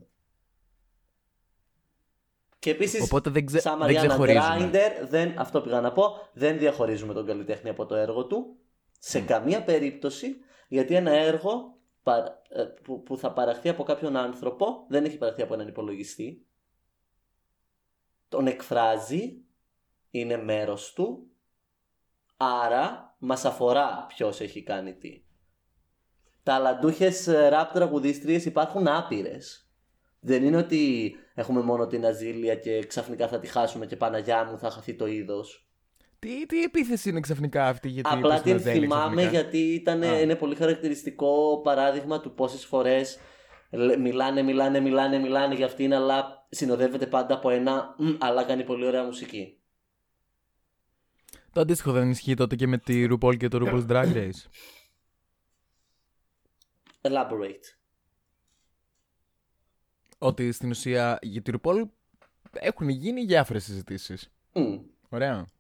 Και 2.60 2.70
επίσης, 2.70 3.04
Οπότε 3.04 3.30
δεν, 3.30 3.46
ξε, 3.46 3.60
σαν 3.60 3.80
δεν 3.80 3.88
Mariana 3.90 4.08
ξεχωρίζουμε. 4.08 4.70
Grinder, 4.74 5.08
δεν, 5.08 5.40
αυτό 5.40 5.62
πήγα 5.62 5.82
να 5.82 5.92
πω, 5.92 6.30
δεν 6.34 6.58
διαχωρίζουμε 6.58 7.14
τον 7.14 7.26
καλλιτέχνη 7.26 7.70
από 7.70 7.86
το 7.86 7.96
έργο 7.96 8.26
του. 8.26 8.58
Σε 9.00 9.22
καμία 9.22 9.64
περίπτωση, 9.64 10.36
γιατί 10.68 10.96
ένα 10.96 11.12
έργο 11.12 11.52
παρα- 11.52 11.70
ε, 11.70 11.83
που, 12.84 13.04
που 13.04 13.18
θα 13.18 13.34
παραχθεί 13.34 13.70
από 13.70 13.84
κάποιον 13.84 14.16
άνθρωπο 14.16 14.86
δεν 14.88 15.06
έχει 15.06 15.18
παραχθεί 15.18 15.42
από 15.42 15.54
έναν 15.54 15.68
υπολογιστή. 15.68 16.46
Τον 18.30 18.48
εκφράζει, 18.48 19.42
είναι 20.10 20.38
μέρος 20.38 20.94
του, 20.94 21.32
άρα 22.38 23.16
μας 23.20 23.46
αφορά 23.46 24.06
ποιος 24.08 24.42
έχει 24.42 24.64
κάνει 24.64 24.94
τι. 24.96 25.24
Ταλαντούχες 26.44 27.26
ραπ 27.26 27.72
τραγουδίστριες 27.72 28.46
υπάρχουν 28.46 28.88
άπειρες 28.88 29.70
Δεν 30.20 30.44
είναι 30.44 30.58
ότι 30.58 31.16
έχουμε 31.34 31.62
μόνο 31.62 31.88
την 31.88 32.06
Αζήλια 32.06 32.56
και 32.56 32.86
ξαφνικά 32.86 33.28
θα 33.28 33.40
τη 33.40 33.48
χάσουμε 33.48 33.86
και 33.86 33.96
Παναγιά 33.96 34.46
μου 34.46 34.58
θα 34.58 34.70
χαθεί 34.70 34.96
το 34.96 35.06
είδος. 35.06 35.63
Τι, 36.24 36.46
τι 36.46 36.62
επίθεση 36.62 37.10
είναι 37.10 37.20
ξαφνικά 37.20 37.68
αυτή, 37.68 37.90
γιατί. 37.90 38.10
Απλά 38.14 38.36
είπες 38.36 38.42
την 38.42 38.58
την 38.58 38.68
Αζέλη 38.70 38.80
θυμάμαι 38.80 39.16
ξαφνικά; 39.16 39.30
γιατί 39.30 39.58
ήταν, 39.58 40.04
Α. 40.04 40.20
είναι 40.20 40.36
πολύ 40.36 40.56
χαρακτηριστικό 40.56 41.62
παράδειγμα 41.64 42.22
του 42.22 42.34
πόσες 42.34 42.66
φορές 42.66 43.20
μιλάνε, 44.00 44.42
μιλάνε, 44.42 44.80
μιλάνε, 44.80 45.20
μιλάνε 45.20 45.56
για 45.56 45.66
αυτήν, 45.66 45.94
αλλά 45.94 46.48
συνοδεύεται 46.50 47.08
πάντα 47.08 47.34
από 47.36 47.50
ένα 47.50 47.96
«Μμ, 47.98 48.16
αλλά 48.20 48.44
κάνει 48.44 48.64
πολύ 48.64 48.86
ωραία 48.86 49.04
μουσική. 49.04 49.58
Το 51.52 51.62
αντίστοιχο 51.62 51.92
δεν 51.92 52.10
ισχύει 52.10 52.34
τότε 52.34 52.56
και 52.56 52.68
με 52.68 52.78
τη 52.78 53.06
RuPaul 53.10 53.38
και 53.38 53.48
το 53.48 53.60
RuPaul's 53.62 53.88
Drag 53.88 54.14
Race. 54.14 54.42
Elaborate. 57.02 57.78
Ότι 60.18 60.52
στην 60.52 60.70
ουσία 60.70 61.20
για 61.22 61.42
τη 61.42 61.52
RuPaul 61.56 61.84
έχουν 62.52 62.90
γίνει 62.90 63.26
διάφορες 63.26 63.64
συζητήσεις. 63.64 64.34
Μμ. 64.54 64.80
Ωραία. 65.10 65.52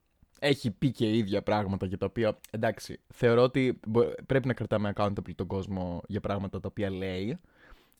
Έχει 0.45 0.71
πει 0.71 0.91
και 0.91 1.09
η 1.09 1.17
ίδια 1.17 1.41
πράγματα 1.41 1.85
για 1.85 1.97
τα 1.97 2.05
οποία. 2.05 2.37
Εντάξει, 2.51 2.99
θεωρώ 3.13 3.41
ότι 3.41 3.79
μπο- 3.87 4.11
πρέπει 4.25 4.47
να 4.47 4.53
κρατάμε 4.53 4.93
accountable 4.95 5.35
τον 5.35 5.47
κόσμο 5.47 6.01
για 6.07 6.19
πράγματα 6.19 6.59
τα 6.59 6.67
οποία 6.67 6.89
λέει. 6.91 7.37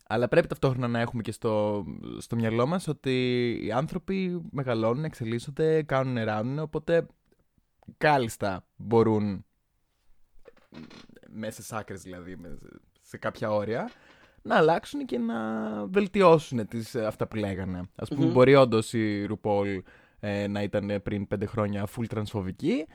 Αλλά 0.08 0.28
πρέπει 0.28 0.48
ταυτόχρονα 0.48 0.88
να 0.88 1.00
έχουμε 1.00 1.22
και 1.22 1.32
στο, 1.32 1.86
στο 2.18 2.36
μυαλό 2.36 2.66
μας 2.68 2.88
ότι 2.88 3.50
οι 3.64 3.72
άνθρωποι 3.72 4.42
μεγαλώνουν, 4.52 5.04
εξελίσσονται, 5.04 5.84
κάνουν, 5.84 6.24
ράνουν, 6.24 6.60
οπότε 6.60 7.06
κάλλιστα 7.98 8.66
μπορούν 8.76 9.46
μέσα 11.30 11.62
σε 11.62 11.78
άκρες 11.78 12.02
δηλαδή, 12.02 12.36
με- 12.36 12.58
σε 13.02 13.18
κάποια 13.18 13.52
όρια, 13.52 13.90
να 14.42 14.56
αλλάξουν 14.56 15.06
και 15.06 15.18
να 15.18 15.36
βελτιώσουν 15.86 16.68
τις, 16.68 16.96
ε, 16.96 17.06
αυτά 17.06 17.28
που 17.28 17.36
λέγανε. 17.36 17.82
Ας 17.96 18.10
πούμε, 18.10 18.26
Μμμ. 18.26 18.32
μπορεί 18.32 18.56
όντως 18.56 18.94
η 18.94 19.28
RuPaul 19.30 19.80
ε, 20.26 20.48
να 20.48 20.62
ήταν 20.62 21.02
πριν 21.04 21.28
πέντε 21.28 21.46
χρόνια 21.46 21.88
full 21.96 22.06
τρανσφοβική 22.10 22.86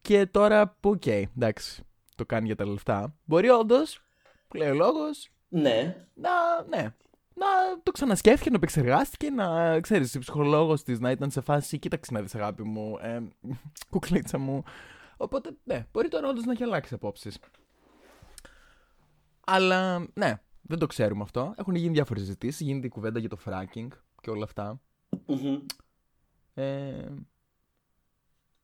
και 0.00 0.26
τώρα 0.26 0.76
που, 0.80 0.90
οκ, 0.90 1.06
εντάξει, 1.06 1.82
το 2.14 2.26
κάνει 2.26 2.46
για 2.46 2.56
τα 2.56 2.66
λεφτά. 2.66 3.14
Μπορεί 3.24 3.48
όντως, 3.48 4.00
που 4.48 4.56
λέει 4.56 4.70
ο 4.70 4.74
λόγος, 4.74 5.30
Ναι. 5.48 6.06
να, 6.14 6.30
ναι, 6.68 6.82
να 7.34 7.46
το 7.82 7.90
ξανασκέφτηκε, 7.92 8.50
να 8.50 8.56
επεξεργάστηκε, 8.56 9.30
να 9.30 9.80
ξέρεις, 9.80 10.14
η 10.14 10.18
ψυχολόγος 10.18 10.82
της 10.82 11.00
να 11.00 11.10
ήταν 11.10 11.30
σε 11.30 11.40
φάση, 11.40 11.78
κοίταξε 11.78 12.12
να 12.12 12.20
δεις 12.22 12.34
αγάπη 12.34 12.62
μου, 12.62 12.98
ε, 13.00 13.20
κουκλίτσα 13.90 14.38
μου. 14.38 14.62
Οπότε, 15.16 15.50
ναι, 15.64 15.86
μπορεί 15.92 16.08
τώρα 16.08 16.28
όντως 16.28 16.44
να 16.44 16.52
έχει 16.52 16.62
αλλάξει 16.62 16.94
απόψεις. 16.94 17.38
Αλλά, 19.46 19.98
ναι, 20.14 20.40
δεν 20.62 20.78
το 20.78 20.86
ξέρουμε 20.86 21.22
αυτό. 21.22 21.54
Έχουν 21.56 21.74
γίνει 21.74 21.92
διάφορες 21.92 22.22
συζητήσεις, 22.22 22.60
γίνεται 22.60 22.86
η 22.86 22.90
κουβέντα 22.90 23.18
για 23.18 23.28
το 23.28 23.38
fracking 23.44 23.88
και 24.20 24.30
όλα 24.30 24.44
αυτά. 24.44 24.80
Μμμ. 25.26 25.58
Ε, 26.62 27.14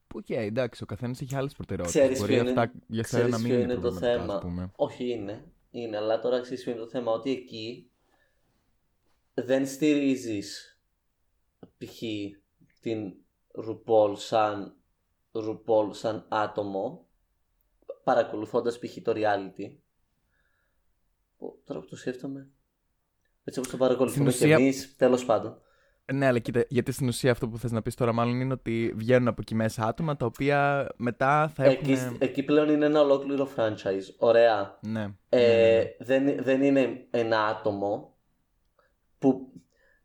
που 0.06 0.20
και 0.22 0.34
εντάξει, 0.36 0.82
ο 0.82 0.86
καθένας 0.86 1.20
έχει 1.20 1.36
άλλες 1.36 1.52
προτεραιότητες. 1.54 2.00
Ξέρεις 2.02 2.20
Μπορεί 2.20 2.32
ποιο 2.32 2.40
είναι- 2.50 2.60
αυτά 2.60 2.72
για 2.86 3.04
σένα 3.04 3.22
να 3.22 3.28
Ξέρεις 3.28 3.44
μην 3.44 3.52
ποιο 3.52 3.62
είναι, 3.62 3.72
είναι 3.72 3.74
το 3.74 3.80
προβληματικά, 3.88 4.20
θέμα. 4.22 4.34
ας 4.34 4.40
πούμε. 4.42 4.70
Όχι 4.76 5.08
είναι. 5.10 5.44
Είναι, 5.70 5.96
αλλά 5.96 6.18
τώρα 6.18 6.40
ξέρεις 6.40 6.62
ποιο 6.62 6.72
είναι 6.72 6.80
το 6.80 6.88
θέμα. 6.88 7.12
Ότι 7.12 7.30
εκεί 7.30 7.90
δεν 9.34 9.66
στηρίζεις 9.66 10.78
π.χ. 11.78 11.98
την 12.80 13.14
RuPaul 13.66 14.14
σαν 14.16 14.76
RuPaul 15.32 15.88
σαν 15.90 16.26
άτομο 16.28 17.06
παρακολουθώντας 18.04 18.78
π.χ. 18.78 18.96
το 19.02 19.12
reality. 19.16 19.76
Πω, 21.36 21.58
Τώρα 21.64 21.80
που 21.80 21.86
το 21.86 21.96
σκέφτομαι. 21.96 22.48
Έτσι 23.44 23.58
όπως 23.58 23.70
το 23.70 23.76
παρακολουθούμε 23.76 24.30
Στην 24.30 24.46
και 24.46 24.52
ουσία- 24.54 24.64
εμείς, 24.64 24.96
τέλος 24.96 25.24
πάντων. 25.24 25.58
Ναι, 26.12 26.26
αλλά 26.26 26.38
κοίτα, 26.38 26.64
γιατί 26.68 26.92
στην 26.92 27.08
ουσία 27.08 27.30
αυτό 27.30 27.48
που 27.48 27.58
θες 27.58 27.72
να 27.72 27.82
πεις 27.82 27.94
τώρα 27.94 28.12
μάλλον 28.12 28.40
είναι 28.40 28.52
ότι 28.52 28.92
βγαίνουν 28.96 29.28
από 29.28 29.40
εκεί 29.40 29.54
μέσα 29.54 29.86
άτομα 29.86 30.16
τα 30.16 30.26
οποία 30.26 30.88
μετά 30.96 31.48
θα 31.54 31.64
έχουν. 31.64 31.92
Εκεί, 31.92 32.16
εκεί 32.18 32.42
πλέον 32.42 32.68
είναι 32.68 32.84
ένα 32.84 33.00
ολόκληρο 33.00 33.48
franchise. 33.56 34.14
Ωραία. 34.18 34.78
Ναι. 34.82 35.00
ναι, 35.00 35.14
Ε, 35.28 35.76
ναι. 35.76 36.04
δεν, 36.04 36.42
δεν 36.42 36.62
είναι 36.62 37.06
ένα 37.10 37.46
άτομο 37.46 38.16
που 39.18 39.52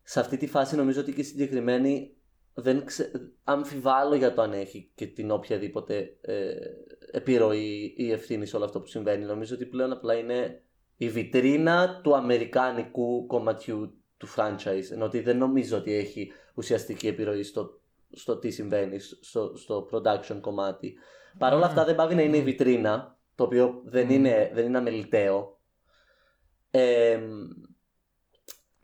σε 0.04 0.20
αυτή 0.20 0.38
τη 0.38 0.48
φάση 0.48 0.76
νομίζω 0.76 1.02
ότι 1.02 1.14
και 1.14 1.24
συγκεκριμένη 1.24 2.14
δεν 2.54 2.86
ξε... 2.86 3.12
αμφιβάλλω 3.44 4.16
για 4.16 4.34
το 4.34 4.42
αν 4.42 4.54
έχει 4.54 4.92
και 4.96 5.06
την 5.06 5.32
οποιαδήποτε 5.32 6.18
ε, 6.22 6.54
επιρροή 7.12 7.94
ή 7.98 8.12
ευθύνη 8.12 8.46
σε 8.46 8.56
όλο 8.56 8.66
αυτό 8.66 8.80
που 8.80 8.88
συμβαίνει. 8.88 9.26
Νομίζω 9.26 9.56
ότι 9.56 9.66
πλέον 9.66 9.92
απλά 9.92 10.14
είναι 10.14 10.64
η 10.96 11.10
βιτρίνα 11.10 12.02
του 12.04 12.16
αμερικάνικου 12.16 13.26
κομματιού 13.28 13.99
του 14.20 14.28
franchise. 14.36 14.92
Ενώ 14.92 15.06
ότι 15.06 15.20
δεν 15.20 15.38
νομίζω 15.38 15.78
ότι 15.78 15.94
έχει 15.94 16.32
ουσιαστική 16.54 17.08
επιρροή 17.08 17.44
στο, 17.44 17.80
στο 18.12 18.38
τι 18.38 18.50
συμβαίνει 18.52 19.00
στο, 19.00 19.54
στο 19.58 19.88
production 19.92 20.38
κομμάτι. 20.42 20.98
Παρ' 21.38 21.54
όλα 21.54 21.66
Mm. 21.66 21.70
αυτά 21.70 21.86
δεν 21.86 21.96
πάβει 21.96 22.16
να 22.16 22.22
είναι 22.22 22.38
η 22.38 22.42
βιτρίνα, 22.44 23.18
το 23.36 23.44
οποίο 23.44 23.82
δεν, 23.86 24.08
Mm. 24.08 24.12
είναι, 24.12 24.52
δεν 24.54 24.66
είναι 24.66 24.78
αμεληταίο. 24.78 25.60
Ε, 26.72 27.20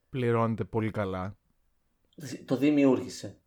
Πληρώνεται 0.10 0.64
πολύ 0.64 0.92
καλά. 0.92 1.38
το 2.46 2.56
δημιούργησε. 2.58 3.38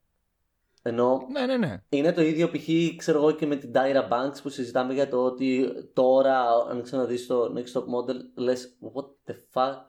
Ενώ 0.83 1.27
Ναι, 1.33 1.47
ναι, 1.47 1.57
ναι. 1.57 1.83
είναι 1.89 2.13
το 2.13 2.23
ίδιο 2.23 2.49
π.χ. 2.49 2.69
ξέρω 2.97 3.19
εγώ 3.19 3.31
και 3.33 3.47
με 3.47 3.57
την 3.57 3.71
Tyra 3.75 4.09
Banks 4.09 4.43
που 4.43 4.49
συζητάμε 4.49 4.95
για 4.95 5.09
το 5.09 5.25
ότι 5.25 5.69
τώρα 5.93 6.41
αν 6.71 6.83
ξαναδείς 6.83 7.27
το 7.27 7.53
Next 7.57 7.79
Top 7.79 7.83
Model 7.83 8.15
λες 8.35 8.79
what 8.95 9.31
the 9.31 9.35
fuck; 9.53 9.83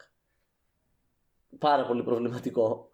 Πάρα 1.58 1.86
πολύ 1.86 2.04
προβληματικό 2.04 2.90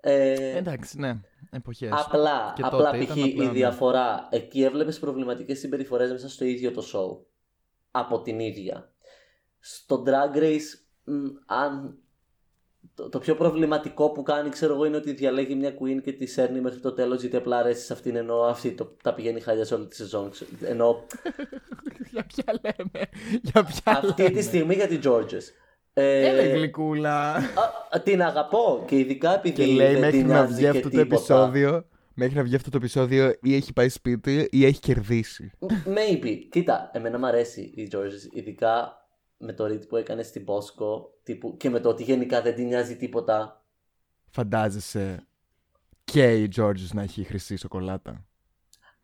ε, 0.00 0.56
Εντάξει, 0.56 0.98
ναι. 0.98 1.20
Εποχές. 1.50 1.90
απλά, 1.92 2.52
Και 2.56 2.62
απλά 2.64 2.90
τότε 2.90 2.98
π.χ. 2.98 3.16
ήταν 3.16 3.22
απλά, 3.30 3.44
η 3.44 3.46
ναι. 3.46 3.52
διαφορά 3.52 4.28
εκεί 4.30 4.62
έβλεπες 4.62 4.98
προβληματικές 4.98 5.58
συμπεριφορές 5.58 6.10
μέσα 6.12 6.28
στο 6.28 6.44
ίδιο 6.44 6.70
το 6.70 6.82
show 6.92 7.24
από 7.90 8.20
την 8.22 8.38
ίδια 8.40 8.90
στο 9.58 10.02
Drag 10.06 10.36
Race 10.36 10.60
μ, 11.04 11.26
αν 11.46 11.98
το, 12.94 13.08
το 13.08 13.18
πιο 13.18 13.34
προβληματικό 13.36 14.10
που 14.10 14.22
κάνει, 14.22 14.48
ξέρω 14.48 14.74
εγώ, 14.74 14.84
είναι 14.84 14.96
ότι 14.96 15.12
διαλέγει 15.12 15.54
μια 15.54 15.74
queen 15.80 16.02
και 16.02 16.12
τη 16.12 16.26
σέρνει 16.26 16.60
μέχρι 16.60 16.80
το 16.80 16.92
τέλος 16.92 17.20
γιατί 17.20 17.36
απλά 17.36 17.58
αρέσεις 17.58 17.84
σε 17.84 17.92
αυτήν 17.92 18.16
ενώ 18.16 18.36
αυτή 18.40 18.72
το, 18.72 18.96
τα 19.02 19.14
πηγαίνει 19.14 19.40
χάλια 19.40 19.64
σε 19.64 19.74
όλη 19.74 19.86
τη 19.86 19.94
σεζόν. 19.94 20.30
Ξε- 20.30 20.48
Ενώ 20.62 21.04
Για 22.12 22.26
ποια 22.26 22.44
λέμε. 22.62 23.06
Για 23.42 23.64
ποια 23.64 23.82
αυτή 23.92 24.22
λέμε. 24.22 24.34
τη 24.34 24.42
στιγμή 24.42 24.74
για 24.74 24.86
την 24.88 25.00
Georges. 25.04 25.42
Ε, 25.98 26.26
Έλα 26.28 26.42
γλυκούλα. 26.54 27.32
α, 27.90 28.00
την 28.02 28.22
αγαπώ 28.22 28.84
και 28.86 28.98
ειδικά 28.98 29.34
επειδή 29.34 29.54
Και 29.64 29.72
λέει 29.72 29.90
δεν 29.92 30.00
μέχρι 30.00 30.18
την 30.18 30.26
να 30.26 30.34
νοιάζει 30.34 30.52
βγει 30.52 30.62
και 30.62 30.68
αυτό 30.68 30.82
το 30.82 30.88
τίποτα. 30.88 31.14
επεισόδιο. 31.14 31.86
Μέχρι 32.14 32.34
να 32.36 32.42
βγει 32.42 32.54
αυτό 32.56 32.70
το 32.70 32.76
επεισόδιο 32.76 33.34
ή 33.42 33.54
έχει 33.54 33.72
πάει 33.72 33.88
σπίτι 33.88 34.48
ή 34.50 34.64
έχει 34.64 34.80
κερδίσει. 34.80 35.50
Maybe. 35.68 36.38
Κοίτα, 36.50 36.90
εμένα 36.92 37.18
μου 37.18 37.26
αρέσει 37.26 37.60
η 37.60 37.88
Georges, 37.92 38.34
ειδικά 38.34 39.06
με 39.38 39.52
το 39.52 39.64
read 39.64 39.88
που 39.88 39.96
έκανε 39.96 40.22
στην 40.22 40.44
Bosco 40.46 41.04
τύπου, 41.22 41.56
και 41.56 41.70
με 41.70 41.80
το 41.80 41.88
ότι 41.88 42.02
γενικά 42.02 42.42
δεν 42.42 42.54
την 42.54 42.66
νοιάζει 42.66 42.96
τίποτα. 42.96 43.64
Φαντάζεσαι 44.30 45.26
και 46.04 46.42
η 46.42 46.50
Georges 46.56 46.88
να 46.92 47.02
έχει 47.02 47.24
χρυσή 47.24 47.56
σοκολάτα. 47.56 48.25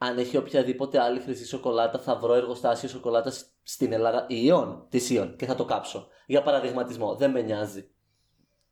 Αν 0.04 0.18
έχει 0.18 0.36
οποιαδήποτε 0.36 1.00
άλλη 1.00 1.20
χρυσή 1.20 1.46
σοκολάτα, 1.46 1.98
θα 1.98 2.16
βρω 2.16 2.34
εργοστάσιο 2.34 2.88
σοκολάτας 2.88 3.46
στην 3.62 3.92
Ελλάδα. 3.92 4.26
Ιon, 4.30 4.76
της 4.88 5.10
Ιon, 5.12 5.34
και 5.36 5.46
θα 5.46 5.54
το 5.54 5.64
κάψω. 5.64 6.08
Για 6.26 6.42
παραδειγματισμό. 6.42 7.14
Δεν 7.14 7.30
με 7.30 7.42
νοιάζει. 7.42 7.88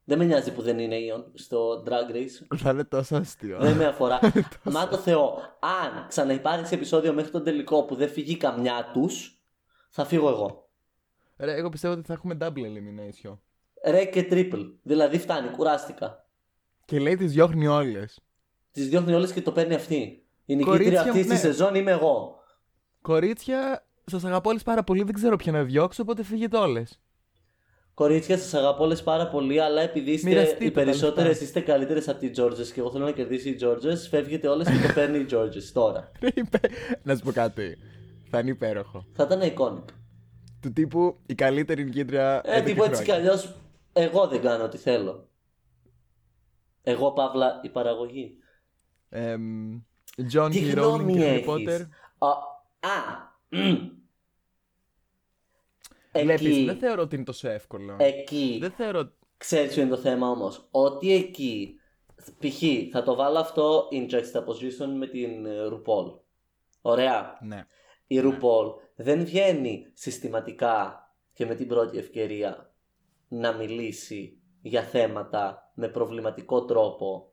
Δεν 0.04 0.18
με 0.18 0.25
νοιάζει 0.25 0.52
που 0.52 0.62
δεν 0.62 0.78
είναι 0.78 0.96
Ion 0.96 1.25
στο 1.34 1.82
Drag 1.87 2.14
Race. 2.14 2.56
Θα 2.56 2.70
είναι 2.70 2.84
τόσο 2.84 3.16
αστείο. 3.16 3.58
Δεν 3.60 3.76
με 3.76 3.87
αφορά. 3.87 4.20
Μα 4.62 4.88
το 4.88 4.96
Θεό, 4.96 5.38
αν 5.60 6.06
ξαναυπάρξει 6.08 6.75
επεισόδιο 6.75 7.12
μέχρι 7.12 7.30
τον 7.30 7.44
τελικό 7.44 7.84
που 7.84 7.94
δεν 7.94 8.08
φύγει 8.08 8.37
καμιά 8.37 8.90
τους, 8.92 9.42
θα 9.90 10.04
φύγω 10.04 10.28
εγώ. 10.28 10.68
Ρε, 11.37 11.54
εγώ 11.54 11.68
πιστεύω 11.68 11.94
ότι 11.94 12.06
θα 12.06 12.12
έχουμε 12.12 12.37
double 12.40 12.49
elimination. 12.49 13.38
Ρε 13.84 14.04
και 14.04 14.28
triple. 14.30 14.72
Δηλαδή 14.82 15.18
φτάνει, 15.18 15.49
κουράστηκα. 15.49 16.26
Και 16.84 16.99
λέει 16.99 17.16
τις 17.16 17.32
διώχνει 17.32 17.66
όλες. 17.66 18.20
Τις 18.70 18.88
διώχνει 18.88 19.12
όλες 19.12 19.32
και 19.32 19.42
το 19.42 19.52
παίρνει 19.52 19.75
αυτή. 19.75 20.25
Η 20.50 20.57
νικήτρια 20.57 20.76
Κορίτσια 20.78 21.00
αυτής 21.00 21.14
μου, 21.14 21.21
της 21.21 21.28
ναι. 21.28 21.37
σεζόν 21.50 21.75
είμαι 21.75 21.90
εγώ. 21.90 22.38
Κορίτσια, 23.02 23.87
σας 24.04 24.25
αγαπώ 24.25 24.49
όλες 24.50 24.62
πάρα 24.62 24.85
πολύ, 24.85 25.02
δεν 25.02 25.14
ξέρω 25.14 25.37
ποια 25.37 25.52
να 25.52 25.62
διώξω, 25.64 26.02
οπότε 26.02 26.23
φύγετε 26.23 26.57
όλες. 26.57 27.00
Κορίτσια, 27.95 28.38
σας 28.38 28.54
αγαπώ 28.54 28.85
όλες 28.85 29.02
πάρα 29.02 29.28
πολύ, 29.28 29.61
αλλά 29.61 29.80
επειδή 29.83 30.11
είστε 30.11 30.28
Μοιραστείτε 30.28 30.64
οι 30.64 30.71
τα 30.71 30.80
περισσότερες 30.83 31.28
λεφτά. 31.28 31.45
είστε 31.45 31.61
καλύτερες 31.61 32.09
από 32.09 32.19
τη 32.21 32.30
Georges 32.37 32.66
και 32.75 32.80
εγώ 32.80 32.90
θέλω 32.90 33.04
να 33.04 33.11
κερδίσει 33.12 33.49
η 33.50 33.59
Georges, 33.62 33.97
φεύγετε 34.11 34.49
όλες 34.49 34.66
και 34.69 34.87
το 34.87 34.92
παίρνει 34.99 35.19
η 35.19 35.26
Georges 35.30 35.62
τώρα. 35.73 36.11
Είπε- 36.35 36.71
να 37.02 37.14
σου 37.16 37.23
πω 37.23 37.33
κάτι. 37.33 37.76
Θα 38.30 38.38
είναι 38.38 38.50
υπέροχο. 38.50 39.07
Θα 39.12 39.23
ήταν 39.30 39.40
iconic. 39.42 39.85
Του 40.61 40.73
τύπου 40.73 41.19
η 41.26 41.35
καλύτερη 41.35 41.85
νικήτρια. 41.85 42.40
Ε, 42.45 42.61
11 42.61 42.64
τύπου 42.64 42.85
έτσι 42.85 43.02
κι 43.04 43.11
χρόνια. 43.11 43.30
αλλιώς, 43.30 43.54
εγώ 43.92 44.26
δεν 44.26 44.40
κάνω 44.40 44.64
ό,τι 44.64 44.76
θέλω. 44.76 45.28
Εγώ, 46.83 47.12
Παύλα, 47.12 47.61
η 47.62 47.69
παραγωγή. 47.69 48.33
Εμ, 49.09 49.80
John 50.32 50.48
Τι 50.50 50.60
K. 50.64 50.70
Rowling 50.70 50.74
γνώμη 50.76 51.12
και 51.12 51.20
Harry 51.20 51.58
έχεις; 51.58 51.78
Potter. 51.78 51.86
Α, 52.18 52.28
α, 52.88 53.32
μμ. 53.48 53.76
Βλέπεις, 56.12 56.46
Εκεί, 56.46 56.64
δεν 56.64 56.76
θεωρώ 56.76 57.02
ότι 57.02 57.14
είναι 57.14 57.24
τόσο 57.24 57.48
εύκολο. 57.48 57.96
εκεί, 57.98 58.58
Δεν 58.60 58.70
θεωρώ. 58.70 59.12
Ξέρεις 59.36 59.72
ποιο 59.72 59.82
είναι 59.82 59.90
το 59.90 59.96
θέμα 59.96 60.28
όμως; 60.30 60.68
Ότι 60.70 61.12
εκεί, 61.12 61.74
π.χ. 62.38 62.62
θα 62.92 63.02
το 63.02 63.14
βάλω 63.14 63.38
αυτό 63.38 63.88
in 63.92 64.10
juxtaposition 64.10 64.88
με 64.98 65.06
την 65.06 65.46
ε, 65.46 65.68
RuPaul. 65.72 66.18
Ωραία. 66.80 67.38
Ναι. 67.42 67.66
Η 68.06 68.20
RuPaul 68.22 68.74
δεν 68.94 69.24
βγαίνει 69.24 69.86
συστηματικά 69.94 71.04
και 71.32 71.46
με 71.46 71.54
την 71.54 71.68
πρώτη 71.68 71.98
ευκαιρία 71.98 72.74
να 73.28 73.52
μιλήσει 73.52 74.38
για 74.62 74.82
θέματα 74.82 75.72
με 75.74 75.88
προβληματικό 75.88 76.64
τρόπο 76.64 77.29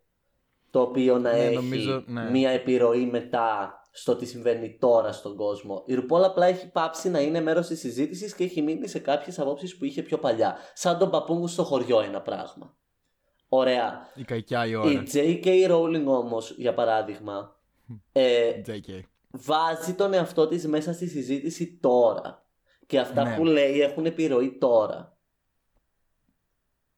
το 0.72 0.82
οποίο 0.82 1.18
να 1.18 1.32
Ναι, 1.32 1.38
έχει 1.40 1.56
νομίζω, 1.56 2.04
ναι. 2.08 2.30
μία 2.30 2.50
επιρροή 2.50 3.06
μετά 3.06 3.72
στο 3.92 4.16
τι 4.16 4.26
συμβαίνει 4.26 4.78
τώρα 4.80 5.12
στον 5.12 5.36
κόσμο. 5.36 5.84
Η 5.86 5.96
RuPaul 5.98 6.22
απλά 6.22 6.46
έχει 6.46 6.72
πάψει 6.72 7.10
να 7.10 7.20
είναι 7.20 7.42
μέρος 7.42 7.68
της 7.68 7.80
συζήτησης 7.80 8.36
και 8.36 8.44
έχει 8.44 8.62
μείνει 8.62 8.88
σε 8.88 9.00
κάποιες 9.00 9.40
απόψεις 9.40 9.78
που 9.78 9.86
είχε 9.86 10.02
πιο 10.02 10.18
παλιά. 10.18 10.58
Σαν 10.74 10.98
τον 10.98 11.10
παππού 11.10 11.48
στο 11.48 11.64
χωριό 11.64 12.00
ένα 12.02 12.22
πράγμα. 12.22 12.76
Ωραία. 13.50 14.08
Η 14.16 14.24
κακιά 14.24 14.66
η 14.66 14.70
Η 14.72 14.76
ώρα. 14.76 15.04
J.K. 15.14 15.72
Rowling 15.72 16.06
όμως, 16.06 16.52
για 16.58 16.74
παράδειγμα, 16.74 17.56
ε, 18.12 18.62
JK. 18.68 19.00
βάζει 19.32 19.94
τον 19.94 20.14
εαυτό 20.14 20.48
της 20.48 20.68
μέσα 20.68 20.94
στη 20.94 21.08
συζήτηση 21.08 21.78
τώρα. 21.82 22.46
Και 22.86 23.00
αυτά 23.00 23.24
Ναι. 23.24 23.36
που 23.36 23.46
λέει 23.46 23.82
έχουν 23.82 24.06
επιρροή 24.06 24.58
τώρα. 24.58 25.17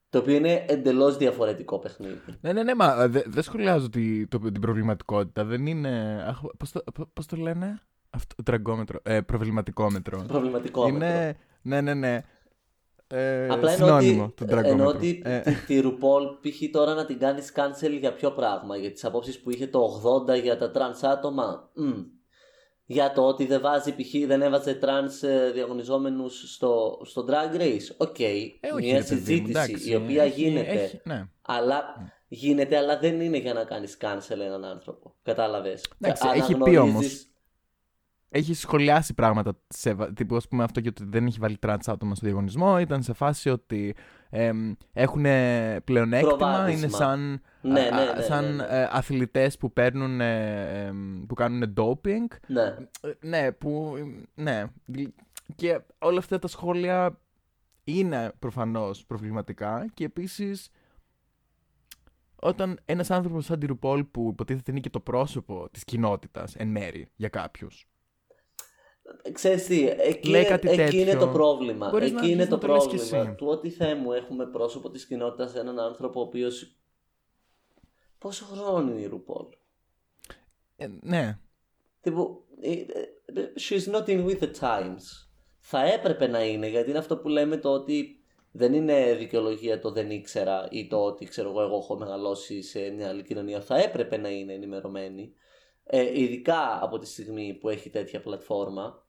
Το 0.09 0.17
οποίο 0.19 0.35
είναι 0.35 0.65
εντελώς 0.67 1.17
διαφορετικό 1.17 1.79
παιχνίδι. 1.79 2.19
Ναι, 2.41 2.53
ναι, 2.53 2.63
ναι, 2.63 2.75
μα 2.75 3.07
δεν 3.07 3.23
δε 3.27 3.41
σχολιάζω 3.41 3.89
τη, 3.89 4.27
το, 4.27 4.39
την 4.39 4.61
προβληματικότητα. 4.61 5.43
Δεν 5.45 5.65
είναι. 5.65 6.23
Αχ, 6.27 6.39
πώς, 6.57 6.71
το, 6.71 6.83
π- 6.93 7.05
πώς 7.13 7.25
το 7.25 7.35
λένε; 7.35 7.79
Αυτό, 8.09 8.43
τραγκόμετρο. 8.43 8.99
Ε, 9.03 9.21
προβληματικόμετρο. 9.21 10.23
Προβληματικό. 10.27 10.87
είναι. 10.87 11.37
Ναι, 11.61 11.81
ναι, 11.81 11.93
ναι. 11.93 12.21
Ε, 13.07 13.47
Απλά 13.49 13.71
εννοώ 13.71 13.87
συνώνυμο 13.99 14.23
ότι, 14.23 14.33
του 14.33 14.43
εννοώ 14.49 14.61
τραγκόμετρου. 14.61 14.97
ότι 14.97 15.21
Ε, 15.25 15.39
τη, 15.39 15.53
τη 15.65 15.81
RuPaul 15.83 16.37
π.χ. 16.41 16.71
τώρα 16.71 16.93
να 16.93 17.05
την 17.05 17.19
κάνεις 17.19 17.51
cancel 17.55 17.97
για 17.99 18.13
ποιο 18.13 18.31
πράγμα; 18.31 18.77
Για 18.77 18.91
τις 18.91 19.05
απόψεις 19.05 19.39
που 19.39 19.49
είχε 19.49 19.67
το 19.67 20.01
80 20.29 20.41
για 20.41 20.57
τα 20.57 20.71
trans 20.75 21.07
άτομα; 21.07 21.69
Μμ. 21.73 21.93
Για 22.91 23.11
το 23.13 23.21
ότι 23.27 23.45
δεν 23.45 23.61
βάζει 23.61 23.91
π.χ. 23.95 24.27
δεν 24.27 24.41
έβαζε 24.41 24.79
trans 24.81 25.27
ε, 25.27 25.51
διαγωνιζόμενους 25.51 26.53
στο, 26.53 27.01
στο 27.05 27.25
Drag 27.29 27.57
Race. 27.61 27.95
Οκ. 27.97 28.19
ε, 28.19 28.27
όχι, 28.73 28.85
μια 28.85 28.97
ρε 28.97 29.03
παιδί 29.03 29.13
μου, 29.13 29.19
συζήτηση 29.19 29.49
εντάξει, 29.49 29.89
η 29.91 29.95
οποία 29.95 30.23
έχει- 30.23 30.41
γίνεται. 30.41 30.69
έχει- 30.71 30.99
ναι. 31.03 31.23
Αλλά 31.41 31.83
γίνεται, 32.27 32.77
αλλά 32.77 32.99
δεν 32.99 33.21
είναι 33.21 33.37
για 33.37 33.53
να 33.53 33.63
κάνεις 33.63 33.97
cancel 34.01 34.39
έναν 34.39 34.65
άνθρωπο. 34.65 35.15
Κατάλαβες. 35.23 35.85
Εντάξει, 36.01 36.27
έχει 36.33 36.55
πει 36.55 36.69
Αναγνωρίζεις- 36.75 36.93
όμως. 36.93 37.27
Έχει 38.31 38.53
σχολιάσει 38.53 39.13
πράγματα. 39.13 39.53
Σε, 39.67 39.93
βα- 39.93 40.13
τύπου, 40.13 40.35
ας 40.35 40.47
πούμε, 40.47 40.63
αυτό 40.63 40.81
και 40.81 40.87
ότι 40.87 41.03
δεν 41.05 41.25
έχει 41.25 41.39
βάλει 41.39 41.57
τραντς 41.57 41.87
άτομα 41.87 42.15
στο 42.15 42.25
διαγωνισμό. 42.25 42.79
Ήταν 42.79 43.03
σε 43.03 43.13
φάση 43.13 43.49
ότι 43.49 43.95
έχουν 44.93 45.21
πλεονέκτημα. 45.83 46.35
Προβάδισμα. 46.35 46.77
Είναι 46.79 46.87
σαν, 46.87 47.41
Ναι, 47.61 47.79
α- 47.79 47.95
ναι, 47.95 48.01
α- 48.01 48.15
ναι, 48.15 48.21
σαν 48.21 48.45
ναι, 48.45 48.51
ναι. 48.51 48.63
ε, 48.81 48.87
αθλητές 48.91 49.57
που 49.57 49.73
παίρνουν, 49.73 50.21
ε, 50.21 50.85
εμ, 50.85 51.25
που 51.25 51.33
κάνουν 51.33 51.73
doping. 51.77 52.35
Ναι. 52.47 52.61
Ε, 53.01 53.27
Ναι, 53.27 53.51
που. 53.51 53.95
Ναι. 54.35 54.65
Και 55.55 55.79
όλα 55.99 56.17
αυτά 56.19 56.39
τα 56.39 56.47
σχόλια 56.47 57.19
είναι 57.83 58.31
προφανώς 58.39 59.05
προβληματικά 59.05 59.85
και 59.93 60.03
επίσης 60.05 60.69
όταν 62.35 62.79
ένας 62.85 63.11
άνθρωπος 63.11 63.45
σαν 63.45 63.59
τη 63.59 63.65
Ρουπόλ 63.65 64.03
που 64.03 64.29
υποτίθεται 64.31 64.71
είναι 64.71 64.79
και 64.79 64.89
το 64.89 64.99
πρόσωπο 64.99 65.69
της 65.71 65.83
κοινότητας 65.83 66.55
εν 66.55 66.67
μέρη 66.67 67.09
για 67.15 67.29
κάποιους 67.29 67.87
Ξέρεις 69.31 69.65
τι, 69.65 69.87
εκεί, 69.87 70.29
Λέει 70.29 70.41
είναι- 70.41 70.49
κάτι 70.49 70.67
εκεί 70.67 70.77
τέτοιο. 70.77 70.99
είναι 70.99 71.15
το 71.15 71.27
πρόβλημα. 71.27 71.89
Μπορείς 71.89 72.11
να 72.11 72.19
εκεί 72.19 72.31
είναι 72.31 72.41
αρχίσεις 72.41 72.59
το 72.59 72.67
να 72.67 72.73
το 72.73 72.73
λες 72.73 72.87
κι 72.87 72.95
πρόβλημα. 73.09 73.21
εσύ. 73.29 73.35
Του 73.35 73.47
ότι 73.47 73.69
Θεέ 73.69 73.95
μου 73.95 74.11
έχουμε 74.11 74.45
πρόσωπο 74.45 74.89
της 74.89 75.05
κοινότητας 75.05 75.55
έναν 75.55 75.79
άνθρωπο 75.79 76.19
ο 76.19 76.23
οποίος... 76.23 76.73
Πόσο 78.17 78.45
χρόνο 78.45 78.91
είναι 78.91 79.01
η 79.01 79.05
Ρουπόλ; 79.07 79.45
ε, 80.75 80.87
Ναι, 81.01 81.39
Τύπου, 82.01 82.43
ε, 82.61 82.71
ε, 82.71 82.83
she's 83.69 83.93
not 83.95 84.05
in 84.07 84.25
with 84.25 84.39
the 84.39 84.51
times. 84.59 85.27
Θα 85.59 85.85
έπρεπε 85.85 86.27
να 86.27 86.43
είναι, 86.45 86.67
γιατί 86.67 86.89
είναι 86.89 86.99
αυτό 86.99 87.17
που 87.17 87.27
λέμε 87.27 87.57
το 87.57 87.69
ότι 87.69 88.19
δεν 88.51 88.73
είναι 88.73 89.13
δικαιολογία 89.15 89.79
το 89.79 89.91
δεν 89.91 90.11
ήξερα 90.11 90.67
ή 90.71 90.87
το 90.87 91.03
ότι 91.03 91.25
ξέρω 91.25 91.49
εγώ, 91.49 91.61
εγώ 91.61 91.75
έχω 91.77 91.97
μεγαλώσει 91.97 92.61
σε 92.61 92.89
μια 92.89 93.07
άλλη 93.09 93.23
κοινωνία. 93.23 93.61
Θα 93.61 93.77
έπρεπε 93.77 94.17
να 94.17 94.29
είναι 94.29 94.53
ενημερωμένη. 94.53 95.33
Ε, 95.91 96.19
ειδικά 96.21 96.83
από 96.83 96.99
τη 96.99 97.07
στιγμή 97.07 97.53
που 97.53 97.69
έχει 97.69 97.89
τέτοια 97.89 98.21
πλατφόρμα. 98.21 99.05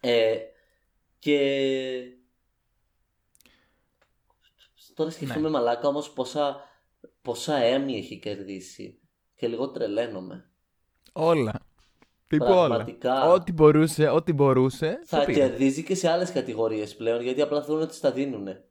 Ε, 0.00 0.36
και 1.18 1.38
τώρα 4.94 5.10
σκεφτούμε 5.10 5.50
μαλάκα 5.50 5.88
όμως 5.88 6.12
πόσα, 6.12 6.60
πόσα 7.22 7.56
έμι 7.56 7.96
έχει 7.96 8.18
κερδίσει 8.18 9.00
και 9.34 9.48
λίγο 9.48 9.70
τρελαίνομαι. 9.70 10.50
όλα. 11.12 11.60
Τύπου 12.26 12.44
όλα. 12.44 12.66
Πραγματικά. 12.66 13.32
Ό,τι 13.32 13.52
μπορούσε, 13.52 14.08
ό,τι 14.08 14.32
μπορούσε. 14.32 14.98
το 15.00 15.16
Θα 15.16 15.24
πήρε. 15.24 15.38
κερδίζει 15.40 15.82
και 15.82 15.94
σε 15.94 16.08
άλλες 16.08 16.32
κατηγορίες 16.32 16.96
πλέον 16.96 17.22
γιατί 17.22 17.40
απλά 17.40 17.62
θέλουν 17.62 17.80
να 17.80 17.86
τις 17.86 18.00
τα 18.00 18.12
δίνουνε. 18.12 18.64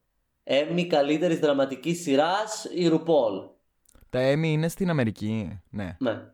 Έμι 0.44 0.88
καλύτερης 0.88 1.40
δραματικής 1.40 2.02
σειράς 2.02 2.68
η 2.74 2.88
Ρουπόλ. 2.88 3.42
Τα 4.10 4.34
Emmy 4.34 4.44
είναι 4.44 4.68
στην 4.68 4.90
Αμερική. 4.90 5.62
Ναι. 5.70 5.98
Ναι. 6.00 6.32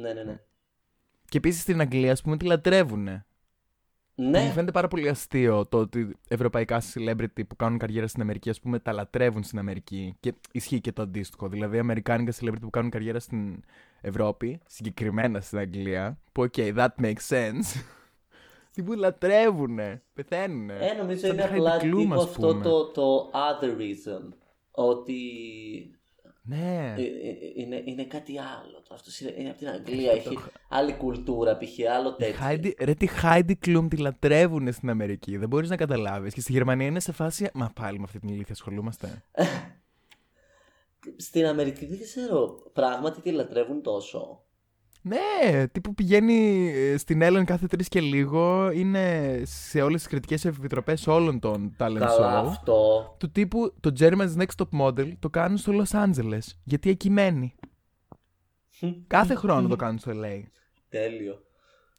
Ναι, 0.00 0.12
ναι, 0.12 0.22
ναι. 0.22 0.40
Και 1.28 1.36
επίσης 1.38 1.62
στην 1.62 1.80
Αγγλία, 1.80 2.12
ας 2.12 2.22
πούμε, 2.22 2.36
τη 2.36 2.44
λατρεύουνε. 2.44 3.26
Μου 4.14 4.30
Ναι, 4.30 4.40
φαίνεται 4.40 4.72
πάρα 4.72 4.88
πολύ 4.88 5.08
αστείο 5.08 5.66
το 5.66 5.78
ότι 5.78 6.16
ευρωπαϊκά 6.28 6.82
celebrity 6.94 7.46
που 7.48 7.56
κάνουν 7.56 7.78
καριέρα 7.78 8.06
στην 8.06 8.22
Αμερική, 8.22 8.50
ας 8.50 8.60
πούμε, 8.60 8.78
τα 8.78 8.92
λατρεύουν 8.92 9.42
στην 9.42 9.58
Αμερική. 9.58 10.16
Και 10.20 10.34
ισχύει 10.52 10.80
και 10.80 10.92
το 10.92 11.02
αντίστοιχο. 11.02 11.48
Δηλαδή, 11.48 11.78
αμερικάνικα 11.78 12.32
celebrity 12.40 12.60
που 12.60 12.70
κάνουν 12.70 12.90
καριέρα 12.90 13.20
στην 13.20 13.62
Ευρώπη, 14.00 14.60
συγκεκριμένα 14.66 15.40
στην 15.40 15.58
Αγγλία, 15.58 16.18
που, 16.32 16.42
OK, 16.42 16.76
that 16.76 16.88
makes 17.00 17.28
sense. 17.28 17.82
Τι 18.72 18.82
που 18.82 18.92
λατρεύουνε, 18.92 20.02
πεθαίνουνε. 20.12 20.74
ε, 20.80 20.92
νομίζω 20.94 21.26
Σαν 21.26 21.30
είναι 21.30 21.42
τη 21.42 21.48
απλά 21.48 21.78
Heidi 21.80 21.82
Klum, 21.82 21.96
τύπου 21.96 22.14
ας 22.14 22.24
αυτό 22.24 22.46
πούμε. 22.48 22.62
το, 22.62 22.84
το 22.90 23.30
otherism. 23.34 24.28
Ότι 24.70 25.20
Ναι. 26.48 26.94
ε, 26.98 27.02
ε, 27.02 27.52
είναι, 27.54 27.82
είναι 27.84 28.04
κάτι 28.04 28.38
άλλο. 28.38 28.82
Το 28.88 28.94
Αυτός 28.94 29.20
είναι, 29.20 29.34
είναι 29.36 29.48
από 29.48 29.58
την 29.58 29.68
Αγγλία. 29.68 30.12
Έχει 30.12 30.38
άλλη 30.68 30.94
κουλτούρα, 30.94 31.56
π.χ. 31.56 31.90
άλλο 31.96 32.14
Τη 32.14 32.24
τέτοιο. 32.24 32.46
Heidi, 32.48 32.72
ρε, 32.84 32.94
τη 32.94 33.08
Heidi 33.22 33.52
Klum 33.66 33.86
τη 33.90 33.96
λατρεύουνε 33.96 34.70
στην 34.70 34.90
Αμερική. 34.90 35.36
Δεν 35.36 35.48
μπορείς 35.48 35.68
να 35.68 35.76
καταλάβεις. 35.76 36.34
Και 36.34 36.40
στη 36.40 36.52
Γερμανία 36.52 36.86
είναι 36.86 37.00
σε 37.00 37.12
φάση. 37.12 37.50
Μα 37.54 37.70
πάλι 37.74 37.98
με 37.98 38.04
αυτή 38.04 38.18
την 38.18 38.28
ηλίθεια 38.28 38.52
ασχολούμαστε. 38.52 39.22
Στην 41.16 41.46
Αμερική 41.46 41.86
δεν 41.86 42.00
ξέρω. 42.00 42.70
Πράγματι 42.72 43.20
τη 43.20 43.30
λατρεύουν 43.30 43.82
τόσο. 43.82 44.42
Ναι, 45.02 45.66
τύπου 45.72 45.94
πηγαίνει 45.94 46.68
ε, 46.74 46.96
στην 46.96 47.20
Ellen 47.22 47.42
κάθε 47.44 47.66
τρεις 47.66 47.88
και 47.88 48.00
λίγο. 48.00 48.70
Είναι 48.70 49.38
σε 49.44 49.82
όλες 49.82 50.00
τις 50.00 50.10
κριτικές 50.10 50.44
επιτροπές 50.44 51.06
όλων 51.06 51.38
των 51.38 51.76
talent 51.78 51.94
Καλά 51.98 52.44
show. 52.44 52.48
αυτό. 52.48 53.14
Του 53.18 53.30
τύπου 53.30 53.74
το 53.80 53.92
German's 53.98 54.36
Next 54.36 54.64
Top 54.64 54.80
Model 54.80 55.12
το 55.18 55.30
κάνουν 55.30 55.56
στο 55.56 55.72
Los 55.74 56.04
Angeles. 56.04 56.42
Γιατί 56.64 56.90
εκεί 56.90 57.10
μένει. 57.10 57.54
Κάθε 59.06 59.34
χρόνο 59.34 59.68
το 59.68 59.76
κάνουν 59.76 59.98
στο 59.98 60.12
LA. 60.14 60.42
Τέλειο. 60.88 61.42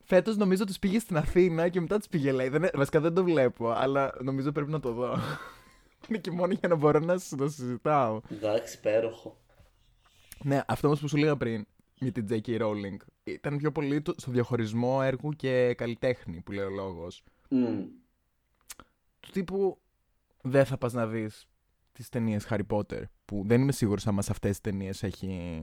Φέτος 0.04 0.38
νομίζω 0.38 0.64
τους 0.64 0.80
πήγε 0.80 1.00
στην 1.00 1.18
Αθήνα 1.18 1.70
και 1.70 1.82
μετά 1.82 1.98
τους 1.98 2.08
πήγε 2.08 2.32
LA. 2.32 2.48
Δεν, 2.52 2.70
βασικά 2.74 3.00
δεν 3.00 3.14
το 3.14 3.24
βλέπω, 3.24 3.70
αλλά 3.70 4.14
νομίζω 4.22 4.52
πρέπει 4.52 4.72
να 4.72 4.80
το 4.80 4.92
δω. 4.92 5.18
Είναι 6.10 6.18
και 6.18 6.32
μόνο 6.32 6.54
για 6.60 6.70
να 6.70 6.76
μπορώ 6.76 7.00
να 7.00 7.18
σα 7.18 7.38
το 7.38 7.50
συζητάω. 7.50 8.22
Εντάξει, 8.32 8.78
υπέροχο. 8.78 9.38
Ναι, 10.44 10.62
αυτό 10.68 10.88
όμως 10.88 11.00
που 11.00 11.08
σου 11.08 11.18
λέγα 11.18 11.38
πριν 11.38 11.66
με 12.00 12.12
την 12.12 12.28
J.K. 12.30 12.62
Rowling 12.62 12.98
ήταν 13.24 13.58
πιο 13.58 13.72
πολύ 13.72 14.02
το- 14.02 14.14
στο 14.18 14.32
διαχωρισμό 14.32 15.00
έργου 15.04 15.30
και 15.32 15.74
καλλιτέχνη 15.74 16.42
που 16.42 16.52
λέει 16.52 16.66
ο 16.66 16.70
λόγος. 16.70 17.24
Μμ. 17.50 17.82
Του 19.20 19.30
τύπου 19.32 19.80
δεν 20.42 20.66
θα 20.66 20.78
πας 20.78 20.94
να 20.94 21.08
δεις 21.08 21.48
τις 21.92 22.10
ταινίες 22.10 22.48
Harry 22.50 22.66
Potter. 22.70 23.02
Που 23.26 23.44
δεν 23.46 23.62
είμαι 23.62 23.72
σίγουρος 23.72 24.08
αν 24.08 24.22
σε 24.22 24.32
αυτές 24.32 24.50
τις 24.50 24.62
ταινίες 24.62 25.04
έχει. 25.04 25.62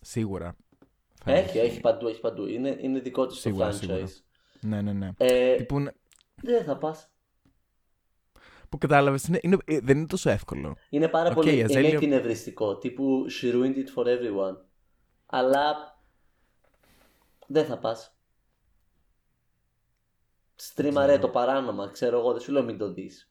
Σίγουρα. 0.00 0.56
θα 1.24 1.32
Έχει, 1.32 1.58
έχει 1.58 1.80
παντού, 1.80 2.06
έχει 2.08 2.20
παντού. 2.20 2.46
Είναι, 2.46 2.78
είναι 2.80 3.00
δικό 3.00 3.22
του 3.26 3.28
το 3.32 3.40
Σίγουρα, 3.40 3.68
franchise. 3.70 3.74
σίγουρα. 3.74 4.06
Ναι, 4.60 4.82
ναι, 4.82 4.92
ναι. 4.92 5.10
Ε, 5.16 5.56
Τύπου, 5.56 5.78
ναι, 5.80 5.90
δεν 6.42 6.64
θα 6.64 6.76
πας. 6.78 7.08
που 8.68 8.78
κατάλαβες, 8.78 9.24
είναι, 9.24 9.38
είναι, 9.42 9.56
ε, 9.64 9.80
δεν 9.80 9.96
είναι 9.98 10.06
τόσο 10.06 10.30
εύκολο. 10.30 10.76
Είναι 10.90 11.08
πάρα 11.08 11.28
Οκ, 11.28 11.34
πολύ 11.34 11.56
η 11.56 11.62
Azealia- 11.62 11.88
είναι 11.88 11.98
εκνευριστικό. 11.98 12.78
Τύπου 12.78 13.24
she 13.40 13.44
ruined 13.52 13.76
it 13.76 13.94
for 13.94 14.04
everyone. 14.06 14.56
Αλλά 15.34 15.98
δεν 17.46 17.64
θα 17.66 17.78
πας. 17.78 18.16
Στρίμαρε 20.54 21.18
το 21.18 21.28
παράνομα, 21.28 21.88
ξέρω 21.90 22.18
εγώ, 22.18 22.32
δεν 22.32 22.40
σου 22.40 22.52
λέω 22.52 22.62
μην 22.62 22.78
το 22.78 22.92
δεις. 22.92 23.30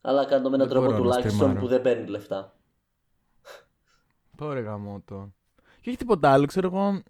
Αλλά 0.00 0.24
κάνε 0.24 0.42
το 0.42 0.50
με 0.50 0.54
έναν 0.54 0.68
Δεν 0.68 0.76
τρόπο 0.76 0.84
μπορώ 0.84 0.96
να 0.96 1.02
τουλάχιστον 1.02 1.32
στριμάρω. 1.38 1.60
που 1.60 1.66
δεν 1.66 1.82
παίρνει 1.82 2.06
λεφτά. 2.06 2.56
Πόρε 4.36 4.60
γαμότο. 4.60 5.32
Και 5.80 5.88
όχι 5.88 5.98
τίποτα 5.98 6.32
άλλο, 6.32 6.46
ξέρω 6.46 6.66
εγώ. 6.66 7.02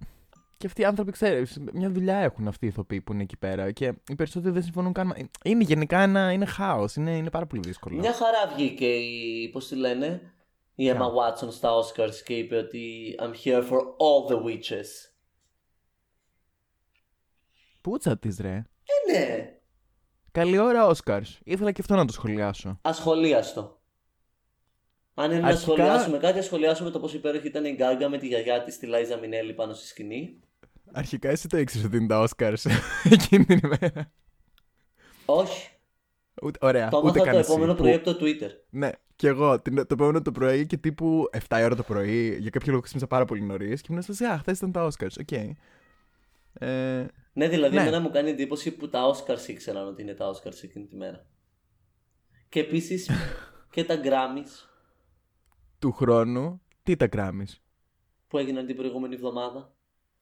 Και 0.57 0.67
αυτοί 0.67 0.81
οι 0.81 0.85
άνθρωποι, 0.85 1.11
ξέρεις, 1.11 1.59
μια 1.73 1.91
δουλειά 1.91 2.17
έχουν 2.17 2.49
αυτοί 2.49 2.65
οι 2.65 2.69
ηθοποιοί 2.69 3.01
που 3.01 3.13
είναι 3.13 3.23
εκεί 3.23 3.37
πέρα. 3.37 3.73
Και 3.73 3.95
οι 4.09 4.15
περισσότεροι 4.15 4.55
δεν 4.55 4.63
συμφωνούν 4.63 4.93
καν. 4.93 5.15
Είναι 5.45 5.65
γενικά 5.65 5.99
ένα 6.01 6.33
είναι 6.33 6.45
χάος. 6.45 6.97
Είναι, 6.97 7.17
είναι 7.17 7.31
πάρα 7.31 7.47
πολύ 7.47 7.63
δύσκολο. 7.65 7.99
Μια 7.99 8.13
χαρά 8.13 8.55
βγήκε 8.55 8.87
η. 8.87 9.49
Πώς 9.49 9.69
τη 9.69 9.77
λένε, 9.77 10.33
η 10.75 10.91
Emma 10.95 11.07
Watson 11.07 11.49
στα 11.53 11.71
Oscars 11.73 12.15
και 12.25 12.37
είπε 12.39 12.57
ότι 12.57 13.15
I'm 13.19 13.35
here 13.45 13.69
for 13.69 13.79
all 13.79 14.31
the 14.33 14.43
witches. 14.45 14.87
Πούτσα 17.81 18.19
της, 18.19 18.39
ρε. 18.41 18.55
Ε, 19.09 19.13
ναι. 19.13 19.57
Καλή 20.33 20.59
ώρα, 20.59 20.91
Oscars. 20.95 21.27
Ήθελα 21.45 21.73
και 21.73 21.81
αυτό 21.81 21.95
να 21.95 22.05
το 22.05 22.13
σχολιάσω. 22.13 22.79
Ασχολίαστο. 22.83 23.81
Αν 25.15 25.31
είναι 25.31 25.41
να 25.41 25.47
Αρχικά- 25.47 25.63
σχολιάσουμε 25.73 26.19
κάτι, 26.19 26.39
ας 26.39 26.45
σχολιάσουμε 26.45 26.91
το 26.91 27.01
πώ 27.01 27.09
υπέροχη 27.13 27.47
ήταν 27.47 27.65
η 27.65 27.71
Γκάγκα 27.75 28.09
με 28.09 28.19
τη 28.19 28.27
γιαγιά 28.27 28.63
της, 28.63 28.79
τη 28.79 28.87
Λάιζα 28.87 29.17
Μινέλη 29.17 29.55
πάνω 29.55 29.73
στη 29.75 29.87
σκηνή. 29.87 30.41
Αρχικά 30.93 31.29
εσύ 31.29 31.49
το 31.49 31.57
ήξερες 31.59 31.87
ότι 31.87 31.97
είναι 31.97 32.07
τα 32.07 32.29
Oscars 32.29 32.55
εκείνη 33.11 33.45
την 33.45 33.61
ημέρα. 33.65 34.13
Όχι. 35.25 35.71
Ούτε, 36.43 36.59
ωραία. 36.67 36.89
Το 36.89 36.97
ούτε 36.99 37.07
έμαθα 37.09 37.25
καν 37.25 37.33
το 37.33 37.39
εσύ, 37.39 37.51
επόμενο 37.51 37.75
που- 37.75 37.83
πρωί 37.83 37.95
από 37.95 38.15
το 38.15 38.25
Twitter. 38.25 38.51
Ναι, 38.71 38.91
και 39.17 39.29
εγώ. 39.29 39.61
Την, 39.61 39.75
το 39.75 39.87
επόμενο 39.91 40.23
το 40.23 40.33
πρωί 40.33 40.67
και 40.67 40.77
τύπου 40.77 41.29
7 41.49 41.59
η 41.61 41.65
ώρα 41.65 41.77
το 41.77 41.83
πρωί. 41.83 42.37
Για 42.41 42.51
κάποιο 42.51 42.71
λόγο 42.71 42.83
ξύπνησα 42.83 43.07
πάρα 43.07 43.25
πολύ 43.25 43.43
νωρίς 43.43 43.81
και 43.81 43.87
ήμουν 43.91 44.03
σε 44.03 44.27
Α, 44.27 44.39
χθες 44.39 44.57
ήταν 44.59 44.73
τα 44.73 44.89
Oscars. 44.89 45.17
Οκ. 45.21 45.31
Ε, 46.53 47.07
Ναι, 47.33 47.49
δηλαδή 47.49 47.75
Ναι. 47.75 47.81
εμένα 47.81 48.01
μου 48.01 48.11
κάνει 48.11 48.31
εντύπωση 48.31 48.71
που 48.77 48.89
τα 48.89 49.01
Oscars 49.15 49.49
ήξεραν 49.49 49.87
ότι 49.87 50.03
είναι 50.03 50.15
τα 50.15 50.31
Oscars 50.33 50.63
εκείνη 50.63 50.87
τη 50.87 50.97
μέρα. 50.97 51.27
Και 52.49 52.61
επίσης 52.61 53.11
και 53.75 53.85
τα 53.85 54.01
Grammys 54.05 54.69
του 55.79 55.93
χρόνου, 55.93 56.61
τι 56.83 56.97
τα 56.97 57.07
Grammy. 57.07 57.47
που 58.29 58.39
έγιναν 58.39 58.67
την 58.67 58.77
προηγούμενη 58.77 59.15
εβδομάδα. 59.15 59.73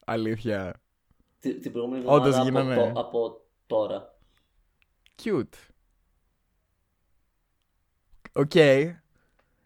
Αλήθεια. 0.05 0.81
Τη- 1.41 1.55
Την 1.59 1.73
προηγούμενη 1.73 2.05
Όντως 2.07 2.37
εβδομάδα 2.37 2.61
από, 2.61 2.71
γίνανε. 2.73 2.93
το- 2.93 3.01
από 3.01 3.41
τώρα. 3.67 4.19
Cute. 5.23 5.70
Οκ. 8.33 8.53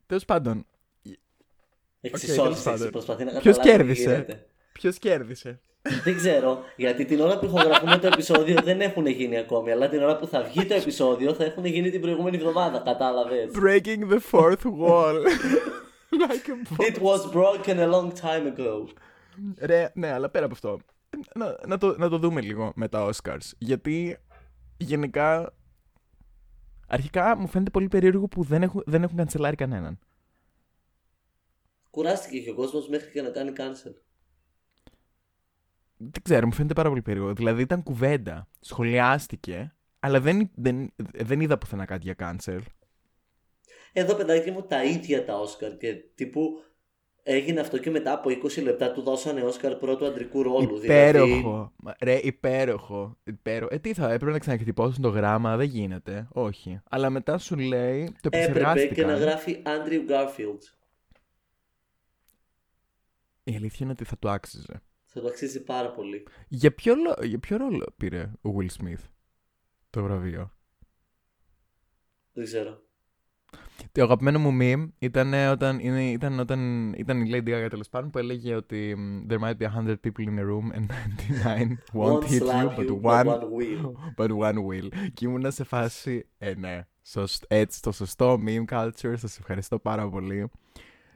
Τέλος 0.07 0.24
πάντων, 0.24 0.66
Εξισώνεις, 2.00 2.62
τέλος 2.62 2.79
πάντων. 2.79 2.90
προσπαθεί 2.90 3.24
να 3.24 3.31
Ποιος 3.38 3.57
καταλάβει 3.57 3.79
τι 3.79 3.87
κέρδισε; 3.94 4.11
γίνεται. 4.11 4.46
ποιος 4.72 4.98
κέρδισε; 4.98 5.61
Δεν 6.05 6.16
ξέρω, 6.16 6.59
γιατί 6.77 7.05
την 7.05 7.20
ώρα 7.20 7.38
που 7.38 7.44
ηχογραφούμε 7.44 7.98
το 7.98 8.07
επεισόδιο 8.07 8.61
δεν 8.64 8.81
έχουν 8.81 9.07
γίνει 9.07 9.38
ακόμη, 9.38 9.70
αλλά 9.70 9.88
την 9.88 10.03
ώρα 10.03 10.16
που 10.16 10.27
θα 10.27 10.42
βγει 10.42 10.66
το 10.66 10.74
επεισόδιο 10.74 11.35
θα 11.35 11.44
έχουν 11.44 11.64
γίνει 11.64 11.90
την 11.90 12.00
προηγούμενη 12.00 12.37
εβδομάδα, 12.37 12.79
κατάλαβες. 12.79 13.50
Breaking 13.55 14.12
the 14.12 14.18
fourth 14.33 14.64
wall. 14.64 15.14
like 16.29 16.48
a 16.48 16.77
boss. 16.77 16.88
It 16.88 16.98
was 17.03 17.33
broken 17.33 17.79
a 17.79 17.87
long 17.87 18.12
time 18.20 18.57
ago. 18.57 18.88
Ρε, 19.59 19.90
ναι, 19.94 20.12
αλλά 20.12 20.29
πέρα 20.29 20.44
από 20.44 20.55
αυτό. 20.55 20.79
Να, 21.35 21.57
να, 21.66 21.79
το, 21.79 21.94
να 21.98 22.09
το 22.09 22.18
δούμε 22.18 22.40
λίγο 22.40 22.72
με 22.74 22.88
τα 22.88 23.11
Oscars. 23.11 23.50
Γιατί 23.59 24.18
γενικά. 24.77 25.53
Αρχικά 26.88 27.37
μου 27.37 27.47
φαίνεται 27.47 27.70
πολύ 27.70 27.88
περίεργο 27.88 28.29
που 28.29 28.42
δεν 28.42 28.62
έχουν, 28.62 28.83
δεν 28.87 29.03
έχουν 29.03 29.16
κανцελάρει 29.16 29.57
κανέναν. 29.57 29.99
Κουράστηκε 31.90 32.40
και 32.40 32.51
ο 32.51 32.55
κόσμος 32.55 32.88
μέχρι 32.88 33.11
και 33.11 33.23
να 33.23 33.31
κάνει 33.31 33.53
cancel. 33.57 33.94
Δεν 35.97 36.23
ξέρω, 36.23 36.47
μου 36.47 36.53
φαίνεται 36.53 36.75
πάρα 36.75 36.88
πολύ 36.88 37.03
περίεργο. 37.03 37.35
Δηλαδή 37.35 37.62
ήταν 37.62 37.83
κουβέντα, 37.83 38.49
σχολιάστηκε, 38.61 39.75
αλλά 40.01 40.20
δεν, 40.20 40.51
δεν, 40.55 40.92
δεν 41.14 41.40
είδα 41.40 41.59
πουθενά 41.59 41.85
κάτι 41.85 42.03
για 42.03 42.14
cancel. 42.18 42.61
Εδώ 43.92 44.14
παιδάκι 44.14 44.51
μου 44.51 44.62
τα 44.62 44.85
ίδια 44.85 45.25
τα 45.25 45.38
Όσκαρ 45.38 45.77
και 45.77 45.94
τύπου 46.14 46.62
έγινε 47.26 47.60
αυτό 47.60 47.78
και 47.78 47.90
μετά 47.90 48.12
από 48.12 48.30
20 48.30 48.62
λεπτά 48.62 48.92
του 48.92 49.02
δώσανε 49.02 49.42
Όσκαρ 49.42 49.74
πρώτου 49.76 50.06
αντρικού 50.06 50.42
ρόλου. 50.42 50.76
Υπέροχο. 50.82 51.72
Μα, 51.76 51.94
Ρε, 52.02 52.14
υπέροχο. 52.22 53.16
υπέροχο. 53.24 53.74
Ε, 53.74 53.78
τι 53.78 53.94
θα 53.94 54.12
έπρεπε 54.12 54.32
να 54.32 54.38
ξανακτυπώσουν 54.38 55.02
το 55.02 55.08
γράμμα, 55.08 55.56
δεν 55.56 55.66
γίνεται. 55.68 56.28
Όχι. 56.32 56.80
Αλλά 56.90 57.10
μετά 57.10 57.38
σου 57.38 57.56
λέει 57.56 58.04
το 58.20 58.28
Δηλαδή, 58.28 58.48
έπρεπε 58.48 58.60
επεξεργάστηκαν. 58.60 58.94
και 58.94 59.04
να 59.04 59.14
γράφει 59.14 59.62
Andrew 59.66 60.10
Garfield. 60.10 60.58
Η 63.44 63.54
αλήθεια 63.54 63.78
είναι 63.80 63.90
ότι 63.92 64.04
θα 64.04 64.16
του 64.18 64.28
άξιζε. 64.30 64.82
Θα 65.04 65.20
το 65.20 65.26
αξίζει 65.28 65.62
πάρα 65.62 65.90
πολύ. 65.90 66.26
Για 66.48 66.74
ποιο, 66.74 66.94
λο- 66.94 67.24
για 67.26 67.38
ποιο 67.38 67.56
ρόλο 67.56 67.87
πήρε 67.96 68.30
ο 68.42 68.50
Will 68.58 68.82
Smith 68.82 69.04
το 69.90 70.02
βραβείο; 70.02 70.52
Δεν 72.32 72.44
ξέρω. 72.44 72.82
Το 73.92 74.02
αγαπημένο 74.02 74.38
μου 74.38 74.58
meme 74.60 74.88
ήταν 74.98 75.32
όταν, 75.50 75.78
είναι, 75.78 76.10
ήταν, 76.10 76.38
όταν 76.38 76.92
ήταν 76.92 77.24
η 77.24 77.30
Lady 77.32 77.48
Gaga 77.48 77.66
τέλος 77.70 77.88
πάντων 77.88 78.10
που 78.10 78.18
έλεγε 78.18 78.54
ότι 78.54 78.96
mm, 78.98 79.32
there 79.32 79.38
might 79.38 79.56
be 79.62 79.66
a 79.66 79.80
hundred 79.80 79.96
people 80.06 80.24
in 80.24 80.38
a 80.38 80.44
room 80.44 80.72
and 80.76 80.86
99 80.86 81.78
won't 82.00 82.24
hit 82.24 82.30
you 82.30 82.48
slap 82.48 82.76
but 82.76 82.86
you, 82.86 82.94
one, 83.02 83.26
but 83.26 83.42
one 83.42 83.50
will. 83.50 83.96
but 84.18 84.30
one 84.30 84.58
will. 84.68 84.88
Και 85.14 85.26
ήμουνα 85.26 85.50
σε 85.50 85.64
φάση, 85.64 86.26
ε 86.38 86.54
ναι, 86.54 86.86
σωστ, 87.02 87.44
έτσι 87.48 87.82
το 87.82 87.92
σωστό 87.92 88.38
meme 88.46 88.64
culture, 88.64 89.14
σας 89.16 89.38
ευχαριστώ 89.38 89.78
πάρα 89.78 90.08
πολύ. 90.08 90.50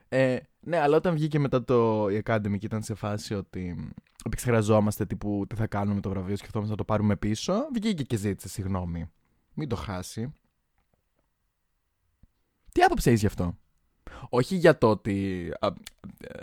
Ε, 0.08 0.36
ναι, 0.60 0.78
αλλά 0.78 0.96
όταν 0.96 1.14
βγήκε 1.14 1.38
μετά 1.38 1.64
το 1.64 2.08
η 2.08 2.22
Academy 2.24 2.58
και 2.58 2.66
ήταν 2.66 2.82
σε 2.82 2.94
φάση 2.94 3.34
ότι 3.34 3.74
μ, 3.78 3.88
επεξεργαζόμαστε 4.24 5.06
τύπου 5.06 5.44
τι 5.48 5.54
θα 5.54 5.66
κάνουμε 5.66 5.94
με 5.94 6.00
το 6.00 6.08
βραβείο, 6.08 6.36
σκεφτόμαστε 6.36 6.72
να 6.72 6.78
το 6.78 6.84
πάρουμε 6.84 7.16
πίσω, 7.16 7.54
βγήκε 7.74 8.02
και 8.02 8.16
ζήτησε 8.16 8.48
συγγνώμη. 8.48 9.10
Μην 9.54 9.68
το 9.68 9.76
χάσει. 9.76 10.34
Τι 12.78 12.84
άποψη 12.84 13.08
έχεις 13.08 13.20
γι' 13.20 13.26
αυτό; 13.26 13.56
Όχι 14.28 14.56
για 14.56 14.78
το 14.78 14.90
ότι. 14.90 15.48
Α, 15.60 15.66
ε, 16.20 16.40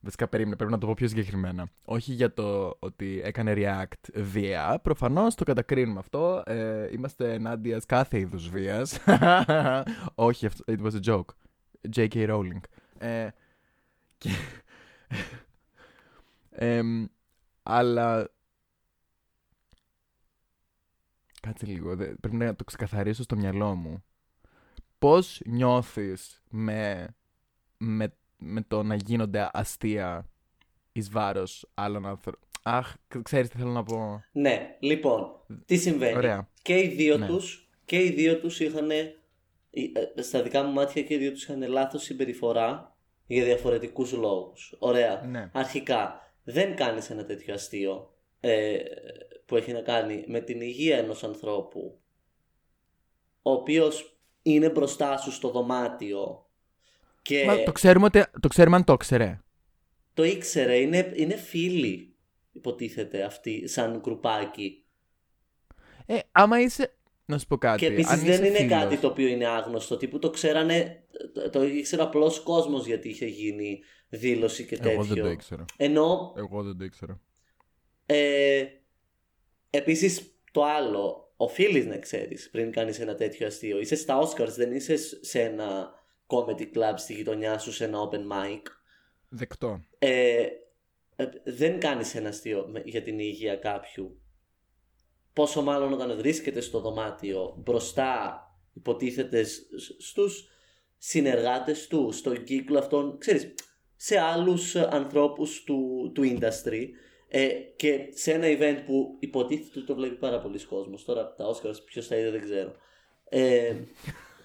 βασικά 0.00 0.28
περίμενε, 0.28 0.56
πρέπει 0.56 0.70
να 0.72 0.78
το 0.78 0.86
πω 0.86 0.94
πιο 0.94 1.08
συγκεκριμένα. 1.08 1.68
Όχι 1.84 2.12
για 2.12 2.32
το 2.34 2.76
ότι 2.78 3.20
έκανε 3.24 3.52
react 3.56 4.10
βία. 4.14 4.80
Προφανώς 4.82 5.34
το 5.34 5.44
κατακρίνουμε 5.44 5.98
αυτό. 5.98 6.42
Ε, 6.46 6.88
είμαστε 6.92 7.32
ενάντια 7.32 7.80
κάθε 7.86 8.18
είδους 8.18 8.48
βίας. 8.48 8.98
Όχι, 10.14 10.46
αυτό, 10.46 10.64
it 10.66 10.80
was 10.82 11.00
a 11.02 11.04
joke. 11.04 11.24
J.K. 11.96 12.28
Rowling. 12.30 12.60
Ε, 12.98 13.28
και, 14.18 14.30
Εμ, 16.50 17.06
αλλά. 17.62 18.28
Κάτσε 21.40 21.66
λίγο. 21.66 21.96
δε- 21.96 22.14
πρέπει 22.14 22.36
να 22.36 22.54
το 22.56 22.64
ξεκαθαρίσω 22.64 23.22
στο 23.22 23.36
μυαλό 23.36 23.74
μου. 23.74 24.02
Πώς 24.98 25.40
νιώθεις 25.44 26.42
με, 26.50 27.08
με, 27.76 28.16
με 28.36 28.62
το 28.68 28.82
να 28.82 28.94
γίνονται 28.94 29.50
αστεία 29.52 30.28
εις 30.92 31.10
βάρος 31.10 31.70
άλλων 31.74 32.06
άνθρωπων; 32.06 32.48
Αχ, 32.62 32.94
ξέρεις 33.22 33.48
τι 33.48 33.58
θέλω 33.58 33.70
να 33.70 33.82
πω. 33.82 34.24
Ναι, 34.32 34.76
λοιπόν, 34.80 35.30
τι 35.64 35.76
συμβαίνει; 35.76 36.16
Ωραία. 36.16 36.48
Και 36.62 36.78
οι 36.78 36.88
δύο 36.88 37.16
Ναι. 37.18 37.26
τους, 37.26 37.68
και 37.84 38.02
οι 38.04 38.10
δύο 38.10 38.38
τους 38.38 38.60
είχαν, 38.60 38.90
στα 40.16 40.42
δικά 40.42 40.62
μου 40.62 40.72
μάτια 40.72 41.02
και 41.02 41.14
οι 41.14 41.18
δύο 41.18 41.30
τους 41.32 41.42
είχαν 41.42 41.68
λάθος 41.68 42.02
συμπεριφορά 42.02 42.96
για 43.26 43.44
διαφορετικούς 43.44 44.12
λόγους. 44.12 44.76
Ωραία. 44.78 45.22
Ναι. 45.22 45.50
Αρχικά, 45.52 46.32
δεν 46.44 46.76
κάνεις 46.76 47.10
ένα 47.10 47.24
τέτοιο 47.24 47.54
αστείο 47.54 48.14
ε, 48.40 48.78
που 49.44 49.56
έχει 49.56 49.72
να 49.72 49.80
κάνει 49.80 50.24
με 50.26 50.40
την 50.40 50.60
υγεία 50.60 50.98
ενός 50.98 51.24
ανθρώπου 51.24 52.00
ο 53.42 53.50
οποίος 53.52 54.17
είναι 54.54 54.70
μπροστά 54.70 55.16
σου 55.16 55.32
στο 55.32 55.50
δωμάτιο 55.50 56.46
και 57.22 57.44
Μα 57.44 57.62
το 57.62 57.72
ξέρουμε, 57.72 58.06
ότι, 58.06 58.24
το 58.40 58.48
ξέρουμε 58.48 58.76
αν 58.76 58.84
το 58.84 58.96
ξέρε. 58.96 59.40
το 60.14 60.24
ήξερε, 60.24 60.76
είναι, 60.76 61.12
είναι 61.16 61.36
φίλοι 61.36 62.12
υποτίθεται 62.52 63.22
αυτοί 63.22 63.68
σαν 63.68 63.98
γκρουπάκι. 64.00 64.84
Ε, 66.06 66.18
άμα 66.32 66.60
είσαι... 66.60 66.92
Να 67.24 67.38
σου 67.38 67.46
πω 67.46 67.56
κάτι. 67.58 67.78
Και 67.78 67.86
επίσης 67.86 68.10
αν 68.12 68.18
δεν 68.18 68.28
είσαι 68.28 68.46
είναι 68.46 68.56
φίλος- 68.56 68.80
κάτι 68.82 68.96
το 68.96 69.06
οποίο 69.06 69.26
είναι 69.26 69.46
άγνωστο. 69.46 69.96
Τύπου 69.96 70.18
το 70.18 70.30
ξέρανε, 70.30 71.04
το, 71.34 71.50
το 71.50 71.62
ήξερε 71.64 72.02
απλό 72.02 72.32
κόσμος 72.44 72.86
γιατί 72.86 73.08
είχε 73.08 73.26
γίνει 73.26 73.80
δήλωση 74.08 74.64
και 74.66 74.76
τέτοιο. 74.76 74.90
Εγώ 74.90 75.02
δεν 75.04 75.22
το 75.22 75.28
ήξερα. 75.30 75.64
Ενώ 75.76 76.34
Εγώ 76.36 76.62
δεν 76.62 76.78
το 76.78 76.84
ήξερα. 76.84 77.20
ε, 78.06 78.64
επίσης 79.70 80.32
το 80.52 80.64
άλλο, 80.64 81.27
οφείλεις 81.40 81.86
να 81.86 81.98
ξέρεις 81.98 82.50
πριν 82.50 82.70
κάνεις 82.72 83.00
ένα 83.00 83.14
τέτοιο 83.14 83.46
αστείο. 83.46 83.78
Είσαι 83.80 83.96
στα 83.96 84.20
Oscars, 84.22 84.48
δεν 84.56 84.72
είσαι 84.72 84.96
σε 85.24 85.42
ένα 85.42 85.90
comedy 86.26 86.66
club 86.74 86.92
στη 86.96 87.14
γειτονιά 87.14 87.58
σου, 87.58 87.72
σε 87.72 87.84
ένα 87.84 87.98
open 88.08 88.20
mic. 88.20 88.62
Δεκτό. 89.28 89.80
Ε, 89.98 90.46
ε, 91.16 91.26
δεν 91.44 91.80
κάνεις 91.80 92.14
ένα 92.14 92.28
αστείο 92.28 92.66
με- 92.68 92.82
για 92.84 93.02
την 93.02 93.18
υγεία 93.18 93.56
κάποιου. 93.56 94.20
Πόσο 95.32 95.62
μάλλον 95.62 95.92
όταν 95.92 96.16
βρίσκεται 96.16 96.60
στο 96.60 96.80
δωμάτιο 96.80 97.54
μπροστά 97.58 98.42
υποτίθεται 98.72 99.42
σ- 99.42 99.78
σ- 99.78 100.00
στους 100.02 100.48
συνεργάτες 100.96 101.86
του, 101.86 102.12
στον 102.12 102.44
κύκλο 102.44 102.78
αυτών, 102.78 103.18
ξέρεις, 103.18 103.54
σε 103.96 104.18
άλλους 104.18 104.74
ε, 104.74 104.88
ανθρώπους 104.90 105.62
του, 105.64 106.10
του 106.14 106.22
industry 106.24 106.84
ε, 107.28 107.46
και 107.76 108.08
σε 108.10 108.32
ένα 108.32 108.46
event 108.46 108.82
που 108.86 109.16
υποτίθεται 109.18 109.78
ότι 109.78 109.86
το 109.86 109.94
βλέπει 109.94 110.14
πάρα 110.14 110.40
πολλοί 110.40 110.64
κόσμος. 110.64 111.04
Τώρα 111.04 111.34
τα 111.34 111.44
Oscars 111.46 111.84
ποιος 111.84 112.06
θα 112.06 112.16
είδε 112.16 112.30
δεν 112.30 112.40
ξέρω. 112.40 112.72
Ε, 113.28 113.76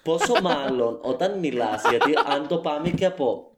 πόσο 0.04 0.42
μάλλον 0.50 1.00
όταν 1.02 1.40
μιλάς, 1.40 1.90
γιατί 1.90 2.14
αν 2.26 2.48
το 2.48 2.58
πάμε 2.58 2.90
και 2.90 3.06
από 3.06 3.58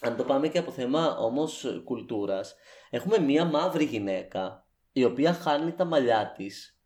αν 0.00 0.16
το 0.16 0.24
πάμε 0.24 0.48
και 0.48 0.58
από 0.58 0.70
θέμα 0.70 1.16
όμως 1.16 1.80
κουλτούρας, 1.84 2.54
έχουμε 2.90 3.18
μία 3.18 3.44
μαύρη 3.44 3.84
γυναίκα 3.84 4.66
η 4.92 5.04
οποία 5.04 5.32
χάνει 5.32 5.72
τα 5.72 5.84
μαλλιά 5.84 6.32
της 6.36 6.80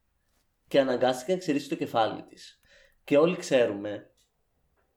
και 0.68 0.80
αναγκάστηκε 0.80 1.32
να 1.32 1.38
ξηρίσει 1.38 1.68
το 1.68 1.74
κεφάλι 1.74 2.22
της. 2.22 2.60
Και 3.04 3.18
όλοι 3.18 3.36
ξέρουμε 3.36 4.10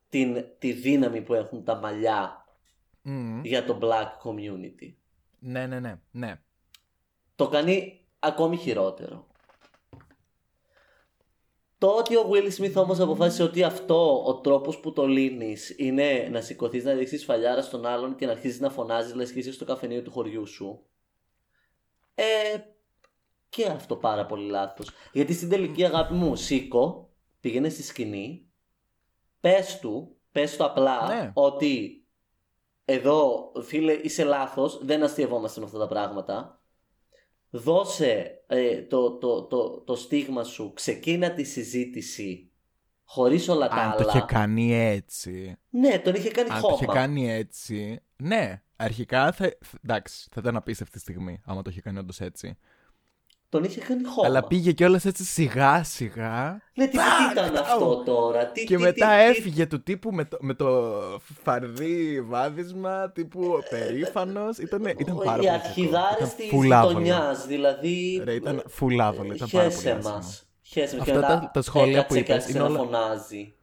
την, 0.09 0.45
τη 0.59 0.71
δύναμη 0.71 1.21
που 1.21 1.33
έχουν 1.33 1.63
τα 1.63 1.75
μαλλιά 1.75 2.45
Μμμ. 3.01 3.41
για 3.43 3.65
το 3.65 3.79
black 3.81 4.27
community. 4.27 4.93
Ναι, 5.39 5.67
ναι, 5.67 5.79
ναι, 5.79 5.99
ναι. 6.11 6.41
Το 7.37 7.47
κάνει 7.47 8.05
ακόμη 8.19 8.57
χειρότερο. 8.57 9.27
Το 11.77 11.87
ότι 11.87 12.15
ο 12.15 12.29
Will 12.31 12.51
Smith 12.59 12.73
όμως 12.75 12.99
αποφάσισε 12.99 13.43
ότι 13.43 13.63
αυτό 13.63 14.23
ο 14.25 14.39
τρόπος 14.39 14.79
που 14.79 14.93
το 14.93 15.07
λύνεις 15.07 15.75
είναι 15.77 16.27
να 16.31 16.41
σηκωθείς 16.41 16.83
να 16.83 16.93
ρίξεις 16.93 17.23
φαλιάρα 17.23 17.61
στον 17.61 17.85
άλλον 17.85 18.15
και 18.15 18.25
να 18.25 18.31
αρχίσεις 18.31 18.59
να 18.59 18.69
φωνάζεις 18.69 19.13
λες 19.13 19.31
και 19.31 19.39
είσαι 19.39 19.51
στο 19.51 19.65
καφενείο 19.65 20.01
του 20.01 20.11
χωριού 20.11 20.45
σου. 20.47 20.85
Ε, 22.15 22.23
και 23.49 23.65
αυτό 23.65 23.95
πάρα 23.95 24.25
πολύ 24.25 24.49
λάθος. 24.49 24.89
Γιατί 25.13 25.33
στην 25.33 25.49
τελική 25.49 25.85
αγάπη 25.85 26.13
μου, 26.13 26.35
σήκω, 26.35 27.09
πήγαινε 27.39 27.69
στη 27.69 27.83
σκηνή, 27.83 28.47
πες 29.39 29.79
του, 29.79 30.15
πες 30.31 30.57
του 30.57 30.65
απλά 30.65 31.07
Ναι. 31.07 31.31
ότι 31.33 32.05
εδώ 32.85 33.51
φίλε 33.61 33.93
είσαι 33.93 34.23
λάθος, 34.23 34.85
δεν 34.85 35.03
αστειευόμαστε 35.03 35.59
με 35.59 35.65
αυτά 35.65 35.77
τα 35.77 35.87
πράγματα. 35.87 36.56
Δώσε 37.49 38.43
ε, 38.47 38.81
το, 38.81 39.11
το, 39.11 39.43
το, 39.43 39.69
το 39.79 39.95
στίγμα 39.95 40.43
σου, 40.43 40.71
ξεκίνα 40.73 41.33
τη 41.33 41.43
συζήτηση 41.43 42.51
χωρίς 43.03 43.47
όλα 43.49 43.67
τα 43.67 43.75
Αν 43.75 43.91
άλλα. 43.91 43.95
το 43.95 44.09
είχε 44.09 44.23
κάνει 44.27 44.73
έτσι. 44.75 45.55
Ναι, 45.69 45.99
τον 45.99 46.13
είχε 46.15 46.29
κάνει 46.29 46.49
Αν 46.49 46.61
το 46.61 46.67
χώμα. 46.67 46.75
είχε 46.81 46.85
κάνει 46.85 47.31
έτσι. 47.31 47.99
Ναι, 48.15 48.61
αρχικά 48.75 49.31
θα. 49.31 49.57
Εντάξει, 49.83 50.27
θα 50.31 50.39
ήταν 50.41 50.55
απίστευτη 50.55 50.99
στιγμή 50.99 51.41
άμα 51.45 51.61
το 51.61 51.69
είχε 51.69 51.81
κάνει 51.81 51.97
όντως 51.97 52.19
έτσι. 52.21 52.57
Τον 53.49 53.63
είχε 53.63 53.79
κάνει 53.79 54.03
χώμα. 54.03 54.27
Αλλά 54.27 54.47
πήγε 54.47 54.71
κιόλας 54.71 55.05
έτσι 55.05 55.23
σιγά 55.23 55.83
σιγά. 55.83 56.61
Ναι, 56.73 56.85
τι, 56.87 56.97
τι 56.97 57.03
ήταν 57.31 57.55
αυτό 57.55 58.03
τώρα; 58.05 58.45
Τι, 58.47 58.63
Και 58.63 58.75
τι, 58.75 58.81
μετά 58.81 59.07
τι, 59.07 59.15
τι- 59.23 59.29
έφυγε 59.29 59.65
του 59.67 59.83
τύπου 59.83 60.11
με 60.11 60.25
το, 60.25 60.37
με 60.41 60.53
το 60.53 60.91
φαρδί 61.43 62.21
βάδισμα, 62.21 63.11
τύπου 63.11 63.51
περήφανος. 63.69 64.57
Ήταν, 64.57 64.85
ήταν 64.85 65.15
πάρα 65.17 65.31
Οι 65.33 65.35
πολύ. 65.35 65.49
αρχιδάρες 65.49 66.35
της 66.35 66.47
φουλάβολο. 66.49 66.99
γειτονιάς, 66.99 67.45
δηλαδή... 67.47 68.21
Ρε, 68.23 68.33
ήταν 68.33 68.63
φουλάβολο, 68.67 69.33
ήταν 69.33 69.49
πάρα 69.51 69.69
Χέσε 69.69 69.77
πολύ 69.81 69.95
άσχημο. 69.97 70.15
μας. 70.15 70.45
Χέσε 70.61 70.97
μας. 70.97 71.07
Αυτά 71.07 71.19
Και 71.19 71.25
τα- 71.25 71.33
μετά 71.33 71.51
τα 71.53 71.61
σχόλια 71.61 72.05
που 72.05 72.13
έκατσε 72.13 72.13
και 72.13 72.19
είπες 72.19 72.35
άρχισε 72.35 72.57
είναι 72.57 72.67
να 72.67 72.73
όλα- 72.73 72.83
φωνάζει. 72.83 73.53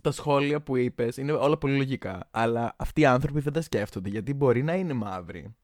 τα 0.00 0.10
σχόλια 0.10 0.60
που 0.62 0.76
είπες 0.76 1.16
είναι 1.16 1.32
όλα 1.32 1.58
πολύ 1.58 1.76
λογικά. 1.76 2.28
Αλλά 2.30 2.74
αυτοί 2.78 3.00
οι 3.00 3.06
άνθρωποι 3.06 3.40
δεν 3.40 3.52
τα 3.52 3.60
σκέφτονται 3.60 4.08
γιατί 4.08 4.34
μπορεί 4.34 4.62
να 4.62 4.74
είναι 4.74 4.92
μαύροι. 4.92 5.54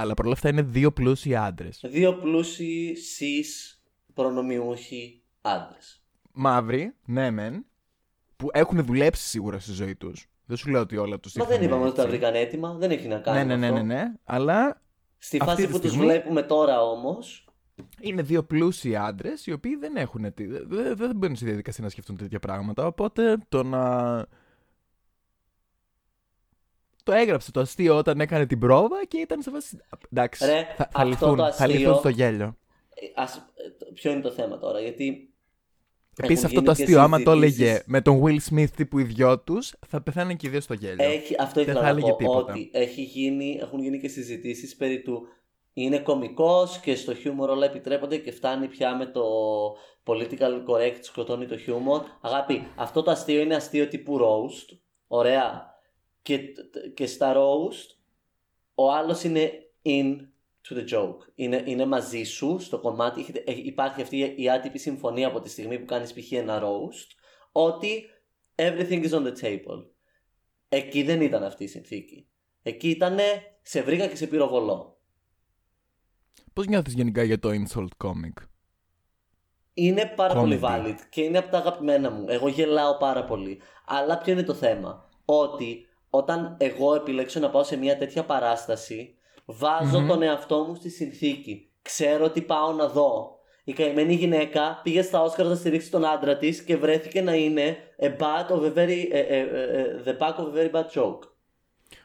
Αλλά 0.00 0.14
παρόλα 0.14 0.34
αυτά 0.34 0.48
είναι 0.48 0.62
δύο 0.62 0.92
πλούσιοι 0.92 1.34
άντρες. 1.36 1.80
Δύο 1.86 2.14
πλούσιοι, 2.14 2.96
cis, 3.18 3.78
προνομιούχοι 4.14 5.22
άντρες. 5.40 6.02
Μαύροι, 6.32 6.94
ναι, 7.04 7.30
μεν, 7.30 7.64
που 8.36 8.48
έχουν 8.52 8.84
δουλέψει 8.84 9.26
σίγουρα 9.28 9.58
στη 9.58 9.72
ζωή 9.72 9.94
τους. 9.96 10.26
Δεν 10.44 10.56
σου 10.56 10.70
λέω 10.70 10.80
ότι 10.80 10.96
όλα 10.96 11.20
τους 11.20 11.34
Μα 11.34 11.44
δεν 11.44 11.62
είπαμε 11.62 11.86
ότι 11.86 11.96
τα 11.96 12.06
βρήκαν 12.06 12.34
έτοιμα, 12.34 12.74
δεν 12.74 12.90
έχει 12.90 13.08
να 13.08 13.18
κάνει 13.18 13.38
Ναι, 13.38 13.44
ναι, 13.44 13.54
με 13.54 13.66
ναι, 13.66 13.66
αυτό. 13.72 13.82
ναι, 13.86 13.94
ναι. 13.94 14.12
Αλλά 14.24 14.82
Στη 15.18 15.36
Αυτή 15.40 15.50
φάση 15.50 15.66
τη 15.66 15.72
που 15.72 15.78
τους 15.80 15.88
στιγμή- 15.90 16.08
βλέπουμε 16.08 16.42
τώρα 16.42 16.82
όμως, 16.82 17.48
είναι 18.00 18.22
δύο 18.22 18.44
πλούσιοι 18.44 18.96
άντρες 18.96 19.46
οι 19.46 19.52
οποίοι 19.52 19.76
δεν 19.76 19.96
έχουν. 19.96 20.34
τι- 20.34 20.46
Δεν, 20.46 20.64
δεν, 20.68 20.96
δεν 20.96 21.16
μπαίνουν 21.16 21.36
στη 21.36 21.44
διαδικασία 21.44 21.84
να 21.84 21.90
σκεφτούν 21.90 22.16
τέτοια 22.16 22.38
πράγματα. 22.38 22.86
Οπότε 22.86 23.36
το 23.48 23.62
να. 23.62 24.26
Το 27.08 27.14
έγραψε 27.14 27.50
το 27.50 27.60
αστείο 27.60 27.96
όταν 27.96 28.20
έκανε 28.20 28.46
την 28.46 28.58
πρόβα 28.58 29.04
και 29.08 29.18
ήταν 29.18 29.42
σε 29.42 29.50
βάση. 29.50 29.78
Εντάξει, 30.12 30.44
Ρε, 30.46 30.52
θα, 30.52 30.74
θα, 30.76 30.88
αυτό 30.92 31.04
λυθούν, 31.08 31.36
το 31.36 31.42
θα 31.42 31.48
αστείο- 31.48 31.68
λυθούν 31.78 31.94
στο 31.94 32.08
γέλιο. 32.08 32.56
ε, 32.94 33.06
ας, 33.22 33.36
ε, 33.36 33.70
το- 33.78 33.86
ποιο 33.94 34.10
είναι 34.12 34.20
το 34.20 34.30
θέμα 34.30 34.58
τώρα, 34.58 34.80
γιατί 34.80 35.32
Επίσης 36.16 36.44
έχουν 36.44 36.46
αυτό 36.46 36.60
γίνει 36.60 36.64
το 36.66 36.74
και 36.74 36.82
αστείο, 36.82 37.00
άμα 37.00 37.22
το 37.22 37.30
συζητήσεις. 37.32 37.60
έλεγε 37.60 37.82
με 37.86 38.00
τον 38.00 38.22
Will 38.24 38.38
Smith 38.50 38.70
τύπου 38.76 38.98
οι 38.98 39.02
δυο 39.02 39.38
του, 39.40 39.58
θα 39.88 40.02
πεθάνουν 40.02 40.36
και 40.36 40.46
οι 40.46 40.50
δύο 40.50 40.60
στο 40.60 40.74
γέλιο. 40.74 41.04
Έχει, 41.04 41.34
αυτό 41.38 41.54
Δεν 41.54 41.62
ήθελα 41.62 41.78
θα 41.78 41.84
να 41.84 41.88
έλεγε 41.88 42.10
πω 42.10 42.16
τίποτα. 42.16 42.52
ότι 42.52 42.70
έχει 42.72 43.02
γίνει, 43.02 43.58
έχουν 43.60 43.82
γίνει 43.82 43.98
και 44.00 44.08
συζητήσεις 44.08 44.76
περί 44.76 45.02
του 45.02 45.22
είναι 45.72 45.98
κωμικός 45.98 46.78
και 46.78 46.94
στο 46.94 47.14
χιούμορ 47.14 47.50
όλα 47.50 47.66
επιτρέπονται 47.66 48.16
και 48.16 48.32
φτάνει 48.32 48.68
πια 48.68 48.96
με 48.96 49.06
το 49.06 49.22
political 50.04 50.64
correct 50.68 50.98
σκοτώνει 51.00 51.46
το 51.46 51.56
χιούμορ. 51.56 52.02
Αγάπη, 52.20 52.66
αυτό 52.76 53.02
το 53.02 53.10
αστείο 53.10 53.40
είναι 53.40 53.54
αστείο 53.54 53.88
τύπου 53.88 54.18
roast, 54.18 54.76
ωραία. 55.06 55.76
Και, 56.28 56.38
και 56.94 57.06
στα 57.06 57.34
roast 57.36 57.96
ο 58.74 58.92
άλλος 58.92 59.22
είναι 59.24 59.50
in 59.84 60.16
to 60.68 60.76
the 60.76 60.88
joke. 60.94 61.16
Είναι, 61.34 61.62
είναι 61.66 61.86
μαζί 61.86 62.22
σου 62.22 62.58
στο 62.60 62.78
κομμάτι. 62.80 63.20
έχετε- 63.20 63.48
έχει- 63.48 63.60
Υπάρχει 63.66 64.02
αυτή 64.02 64.34
η 64.36 64.50
άτυπη 64.50 64.78
συμφωνία 64.78 65.26
από 65.26 65.40
τη 65.40 65.48
στιγμή 65.48 65.78
που 65.78 65.84
κάνεις 65.84 66.12
π.χ. 66.12 66.32
ένα 66.32 66.62
roast 66.62 67.06
ότι 67.52 68.04
everything 68.54 69.04
is 69.08 69.10
on 69.10 69.26
the 69.26 69.32
table. 69.40 69.84
Εκεί 70.68 71.02
δεν 71.02 71.20
ήταν 71.20 71.42
αυτή 71.44 71.64
η 71.64 71.66
συνθήκη. 71.66 72.28
Εκεί 72.62 72.88
ήταν 72.90 73.18
σε 73.62 73.82
βρήκα 73.82 74.06
και 74.06 74.16
σε 74.16 74.26
πυροβολώ. 74.26 75.00
Πώς 76.52 76.66
νιώθεις 76.66 76.94
γενικά 76.94 77.22
για 77.22 77.38
το 77.38 77.48
insult 77.52 78.06
comic; 78.06 78.42
Είναι 79.74 80.12
πάρα 80.16 80.34
Comedy. 80.34 80.38
πολύ 80.40 80.60
valid 80.62 80.96
και 81.10 81.20
είναι 81.22 81.38
από 81.38 81.50
τα 81.50 81.58
αγαπημένα 81.58 82.10
μου. 82.10 82.24
Εγώ 82.28 82.48
γελάω 82.48 82.96
πάρα 82.96 83.24
πολύ. 83.24 83.60
Αλλά 83.86 84.18
ποιο 84.18 84.32
είναι 84.32 84.42
το 84.42 84.54
θέμα; 84.54 85.08
Ότι 85.24 85.87
όταν 86.10 86.56
εγώ 86.58 86.94
επιλέξω 86.94 87.40
να 87.40 87.50
πάω 87.50 87.62
σε 87.62 87.76
μια 87.76 87.96
τέτοια 87.98 88.24
παράσταση, 88.24 89.14
βάζω 89.44 90.04
τον 90.08 90.22
εαυτό 90.22 90.64
μου 90.68 90.74
στη 90.74 90.90
συνθήκη. 90.90 91.70
Ξέρω 91.82 92.30
τι 92.30 92.42
πάω 92.42 92.72
να 92.72 92.88
δω. 92.88 93.36
Η 93.64 93.72
καημένη 93.72 94.14
γυναίκα 94.14 94.80
πήγε 94.82 95.02
στα 95.02 95.22
Όσκαρ 95.22 95.46
να 95.46 95.54
στηρίξει 95.54 95.90
τον 95.90 96.04
άντρα 96.04 96.36
της 96.36 96.62
και 96.62 96.76
βρέθηκε 96.76 97.20
να 97.20 97.34
είναι 97.34 97.76
a 98.00 98.06
bad 98.06 98.56
of 98.56 98.60
a 98.60 98.74
very, 98.74 99.06
ε, 99.10 99.18
ε, 99.18 99.38
ε, 99.38 99.80
ε, 99.80 100.02
the 100.04 100.18
back 100.18 100.34
of 100.34 100.44
a 100.44 100.58
very 100.58 100.70
bad 100.70 100.84
joke. 100.94 101.18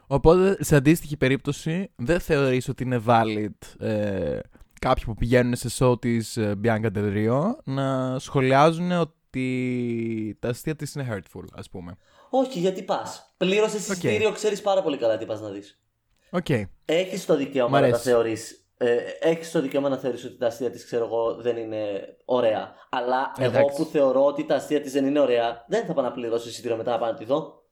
Οπότε, 0.07 0.63
σε 0.63 0.75
αντίστοιχη 0.75 1.17
περίπτωση, 1.17 1.91
δεν 1.95 2.19
θεωρείς 2.19 2.67
ότι 2.69 2.83
είναι 2.83 3.01
valid 3.07 3.85
ε, 3.85 4.39
κάποιοι 4.79 5.03
που 5.05 5.13
πηγαίνουν 5.13 5.55
σε 5.55 5.69
show 5.79 6.01
της 6.01 6.37
ε, 6.37 6.59
Bianca 6.63 6.89
Del 6.95 7.13
Rio 7.15 7.41
να 7.63 8.19
σχολιάζουν 8.19 8.91
ότι 8.91 10.37
τα 10.39 10.49
αστεία 10.49 10.75
της 10.75 10.93
είναι 10.93 11.07
hurtful, 11.11 11.43
ας 11.53 11.69
πούμε. 11.69 11.95
Όχι, 12.35 12.59
γιατί 12.59 12.83
πας. 12.83 13.33
Πλήρωσε 13.37 13.77
εισιτήριο, 13.77 14.31
ξέρεις 14.31 14.61
πάρα 14.61 14.81
πολύ 14.81 14.97
καλά 14.97 15.17
τι 15.17 15.25
πας 15.25 15.41
να 15.41 15.49
δεις. 15.49 15.81
Οκ. 16.29 16.49
Έχεις 16.85 17.25
το 17.25 17.33
Μ' 17.33 17.37
δικαίωμα 17.37 17.79
να 17.79 17.87
τα 17.87 17.87
αρέσει. 17.93 18.09
θεωρείς. 18.09 18.67
Ε, 18.77 18.97
έχεις 19.19 19.51
το 19.51 19.61
δικαίωμα 19.61 19.89
να 19.89 19.97
θεωρείς 19.97 20.23
ότι 20.25 20.37
τα 20.37 20.47
αστεία 20.47 20.69
της, 20.71 20.85
ξέρω 20.85 21.05
εγώ, 21.05 21.35
δεν 21.35 21.57
είναι 21.57 21.89
ωραία. 22.25 22.73
Αλλά 22.89 23.31
εγώ 23.37 23.57
Εντάξει. 23.57 23.77
που 23.77 23.89
θεωρώ 23.89 24.25
ότι 24.25 24.45
τα 24.45 24.55
αστεία 24.55 24.81
της 24.81 24.91
δεν 24.91 25.05
είναι 25.05 25.19
ωραία, 25.19 25.65
δεν 25.67 25.85
θα 25.85 25.93
πάω 25.93 26.03
να 26.03 26.11
πληρώσω 26.11 26.49
εισιτήριο 26.49 26.77
μετά 26.77 26.91
να 26.91 26.97
πάω 26.99 27.11
να 27.11 27.17
τη 27.17 27.25
δω. 27.25 27.63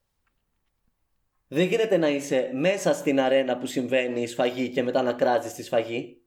Δεν 1.47 1.65
γίνεται 1.65 1.97
να 1.97 2.09
είσαι 2.09 2.49
μέσα 2.53 2.93
στην 2.93 3.19
αρένα 3.19 3.57
που 3.57 3.65
συμβαίνει 3.65 4.21
η 4.21 4.27
σφαγή 4.27 4.69
και 4.69 4.83
μετά 4.83 5.01
να 5.01 5.13
κράζεις 5.13 5.53
τη 5.53 5.63
σφαγή. 5.63 6.21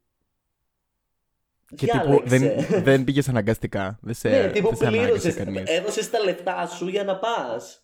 Και 1.77 1.87
τύπου 1.87 2.23
δεν, 2.25 2.67
δεν 2.83 3.05
πήγες 3.05 3.29
αναγκαστικά. 3.29 3.99
Δεν 4.03 4.15
σε, 4.15 4.29
ναι, 4.29 4.51
τύπου 4.51 4.69
δεν 4.69 4.77
σε 4.77 4.87
ανάγκασε 4.87 5.19
πλήρωσε. 5.33 5.45
κανείς. 5.45 5.71
Έδωσες 5.71 6.11
τα 6.11 6.19
λεφτά 6.25 6.67
σου 6.67 6.89
για 6.89 7.05
να 7.05 7.19
πας. 7.19 7.84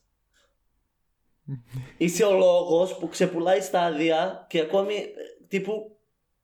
Είσαι 1.96 2.24
ο 2.24 2.36
λόγος 2.36 2.96
που 2.96 3.08
ξεπουλάει 3.08 3.60
στάδια 3.60 4.46
και 4.48 4.60
ακόμη 4.60 4.94
ε, 4.94 5.10
τύπου. 5.48 5.96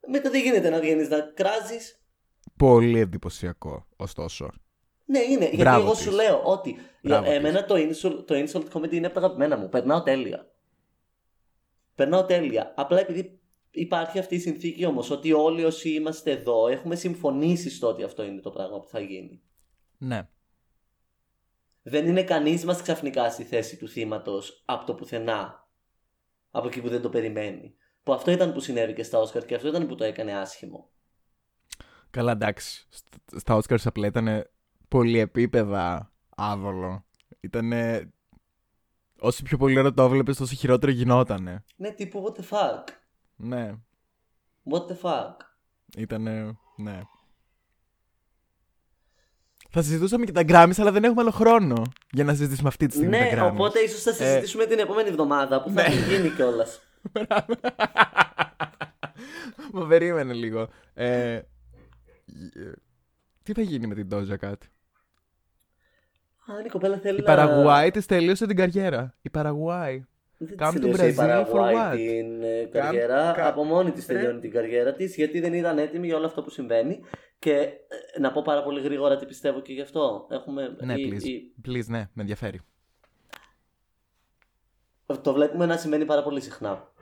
Μετά 0.08 0.30
δεν 0.30 0.42
γίνεται 0.42 0.70
να 0.70 0.80
βγαίνεις 0.80 1.08
να 1.08 1.20
κράζεις. 1.20 2.00
Πολύ 2.56 3.00
εντυπωσιακό, 3.00 3.86
ωστόσο. 3.96 4.50
Ναι, 5.04 5.18
είναι. 5.18 5.44
Γιατί 5.44 5.56
Μπράβο 5.56 5.80
εγώ 5.80 5.90
της. 5.90 6.00
σου 6.00 6.10
λέω 6.10 6.42
ότι 6.44 6.70
για 7.00 7.20
Μπράβο 7.20 7.30
εμένα 7.30 7.64
το 7.64 7.74
insult, 7.74 8.24
το 8.26 8.34
insult 8.34 8.68
comedy 8.72 8.92
είναι 8.92 9.06
από 9.06 9.14
τα 9.14 9.20
αγαπημένα 9.20 9.56
μου. 9.56 9.68
Περνάω 9.68 10.02
τέλεια. 10.02 10.50
Περνάω 11.94 12.24
τέλεια. 12.24 12.72
Απλά 12.76 13.00
επειδή 13.00 13.40
υπάρχει 13.70 14.18
αυτή 14.18 14.34
η 14.34 14.38
συνθήκη 14.38 14.84
όμως 14.84 15.10
ότι 15.10 15.32
όλοι 15.32 15.64
όσοι 15.64 15.90
είμαστε 15.90 16.30
εδώ 16.30 16.68
έχουμε 16.68 16.94
συμφωνήσει 16.94 17.70
στο 17.70 17.88
ότι 17.88 18.02
αυτό 18.02 18.24
είναι 18.24 18.40
το 18.40 18.50
πράγμα 18.50 18.80
που 18.80 18.88
θα 18.88 19.00
γίνει. 19.00 19.42
Ναι. 19.98 20.28
Δεν 21.88 22.06
είναι 22.06 22.22
κανείς 22.22 22.64
μας 22.64 22.82
ξαφνικά 22.82 23.30
στη 23.30 23.44
θέση 23.44 23.76
του 23.76 23.88
θύματος 23.88 24.62
από 24.66 24.86
το 24.86 24.94
πουθενά. 24.94 25.68
Από 26.50 26.66
εκεί 26.66 26.80
που 26.80 26.88
δεν 26.88 27.02
το 27.02 27.08
περιμένει. 27.08 27.74
Που 28.02 28.12
αυτό 28.12 28.30
ήταν 28.30 28.52
που 28.52 28.60
συνέβη 28.60 28.92
και 28.92 29.02
στα 29.02 29.18
Όσκαρ 29.18 29.44
και 29.44 29.54
αυτό 29.54 29.68
ήταν 29.68 29.86
που 29.86 29.94
το 29.94 30.04
έκανε 30.04 30.38
άσχημο. 30.38 30.90
Καλά, 32.10 32.32
εντάξει. 32.32 32.86
Σ- 32.90 33.38
Στα 33.38 33.56
Oscars 33.56 33.80
απλά 33.84 34.06
ήταν 34.06 34.50
πολυεπίπεδα 34.88 36.12
άβολο. 36.36 37.04
Ήτανε... 37.40 38.10
Όσο 39.18 39.42
πιο 39.42 39.56
πολύ 39.56 39.78
ώρα 39.78 39.92
το 39.92 40.02
έβλεπες, 40.02 40.36
τόσο 40.36 40.54
χειρότερο 40.54 40.92
γινότανε. 40.92 41.64
Ναι, 41.76 41.90
τύπου 41.90 42.24
what 42.26 42.40
the 42.40 42.48
fuck. 42.48 42.84
Ναι. 43.36 43.74
What 44.70 44.86
the 44.86 44.96
fuck. 45.02 45.34
Ήτανε... 45.96 46.58
Ναι. 46.76 47.02
Θα 49.70 49.82
συζητούσαμε 49.82 50.24
και 50.24 50.32
τα 50.32 50.42
Grammys, 50.46 50.74
αλλά 50.78 50.92
δεν 50.92 51.04
έχουμε 51.04 51.20
άλλο 51.20 51.30
χρόνο 51.30 51.82
για 52.10 52.24
να 52.24 52.34
συζητήσουμε 52.34 52.68
αυτή 52.68 52.86
τη 52.86 52.94
στιγμή 52.94 53.18
Ναι, 53.18 53.30
τα 53.34 53.48
Grammys. 53.48 53.52
οπότε 53.52 53.78
ίσως 53.78 54.02
θα 54.02 54.12
συζητήσουμε 54.12 54.66
την 54.66 54.78
επόμενη 54.78 55.08
εβδομάδα 55.08 55.62
που 55.62 55.68
θα 55.68 55.74
Ναι. 55.74 55.82
έχει 55.88 56.14
γίνει 56.14 56.28
κιόλας. 56.28 56.80
Μα 59.72 59.86
περίμενε 59.86 60.32
λίγο. 60.32 60.68
Ε, 60.94 61.32
ε, 61.32 61.42
τι 63.42 63.52
θα 63.52 63.60
γίνει 63.60 63.86
με 63.86 63.94
την 63.94 64.08
Doja 64.12 64.36
Cat; 64.40 64.52
Α, 66.48 66.52
η 66.64 66.68
κοπέλα 66.68 66.98
θέλει 66.98 67.16
Η 67.16 67.20
να. 67.20 67.24
Παραγουάη 67.26 67.90
της 67.90 68.06
τελείωσε 68.06 68.46
την 68.46 68.56
καριέρα. 68.56 69.14
Η 69.22 69.30
Παραγουάη. 69.30 70.04
Δεν 70.38 70.56
Come 70.60 70.68
της 70.72 70.78
to 70.78 70.80
τελείωσε 70.80 71.06
η 71.08 71.14
Brazil 71.18 71.20
for 71.22 71.50
Παραγουάη 71.50 71.74
what? 71.74 71.96
την 71.96 72.42
ε, 72.42 72.64
καριέρα. 72.64 73.32
κα- 73.36 73.46
Από 73.48 73.64
μόνη 73.64 73.90
της 73.90 74.06
Ρε. 74.06 74.14
τελειώνει 74.14 74.40
την 74.40 74.50
καριέρα 74.50 74.92
της 74.94 75.14
γιατί 75.16 75.40
δεν 75.40 75.54
ήταν 75.54 75.78
έτοιμη 75.78 76.06
για 76.06 76.16
όλο 76.16 76.26
αυτό 76.26 76.42
που 76.42 76.50
συμβαίνει. 76.50 77.00
Και 77.38 77.52
ε, 78.14 78.20
να 78.20 78.32
πω 78.32 78.42
πάρα 78.42 78.62
πολύ 78.62 78.80
γρήγορα 78.80 79.16
τι 79.16 79.26
πιστεύω 79.26 79.60
και 79.60 79.72
γι' 79.72 79.80
αυτό. 79.80 80.26
Έχουμε. 80.30 80.76
Ναι, 80.80 80.94
η- 80.94 81.12
please. 81.12 81.22
η- 81.24 81.52
Please, 81.68 81.86
ναι, 81.86 81.98
με 82.12 82.22
ενδιαφέρει. 82.22 82.60
Το 85.22 85.32
βλέπουμε 85.32 85.66
να 85.66 85.76
σημαίνει 85.76 86.04
πάρα 86.04 86.22
πολύ 86.22 86.40
συχνά. 86.40 86.92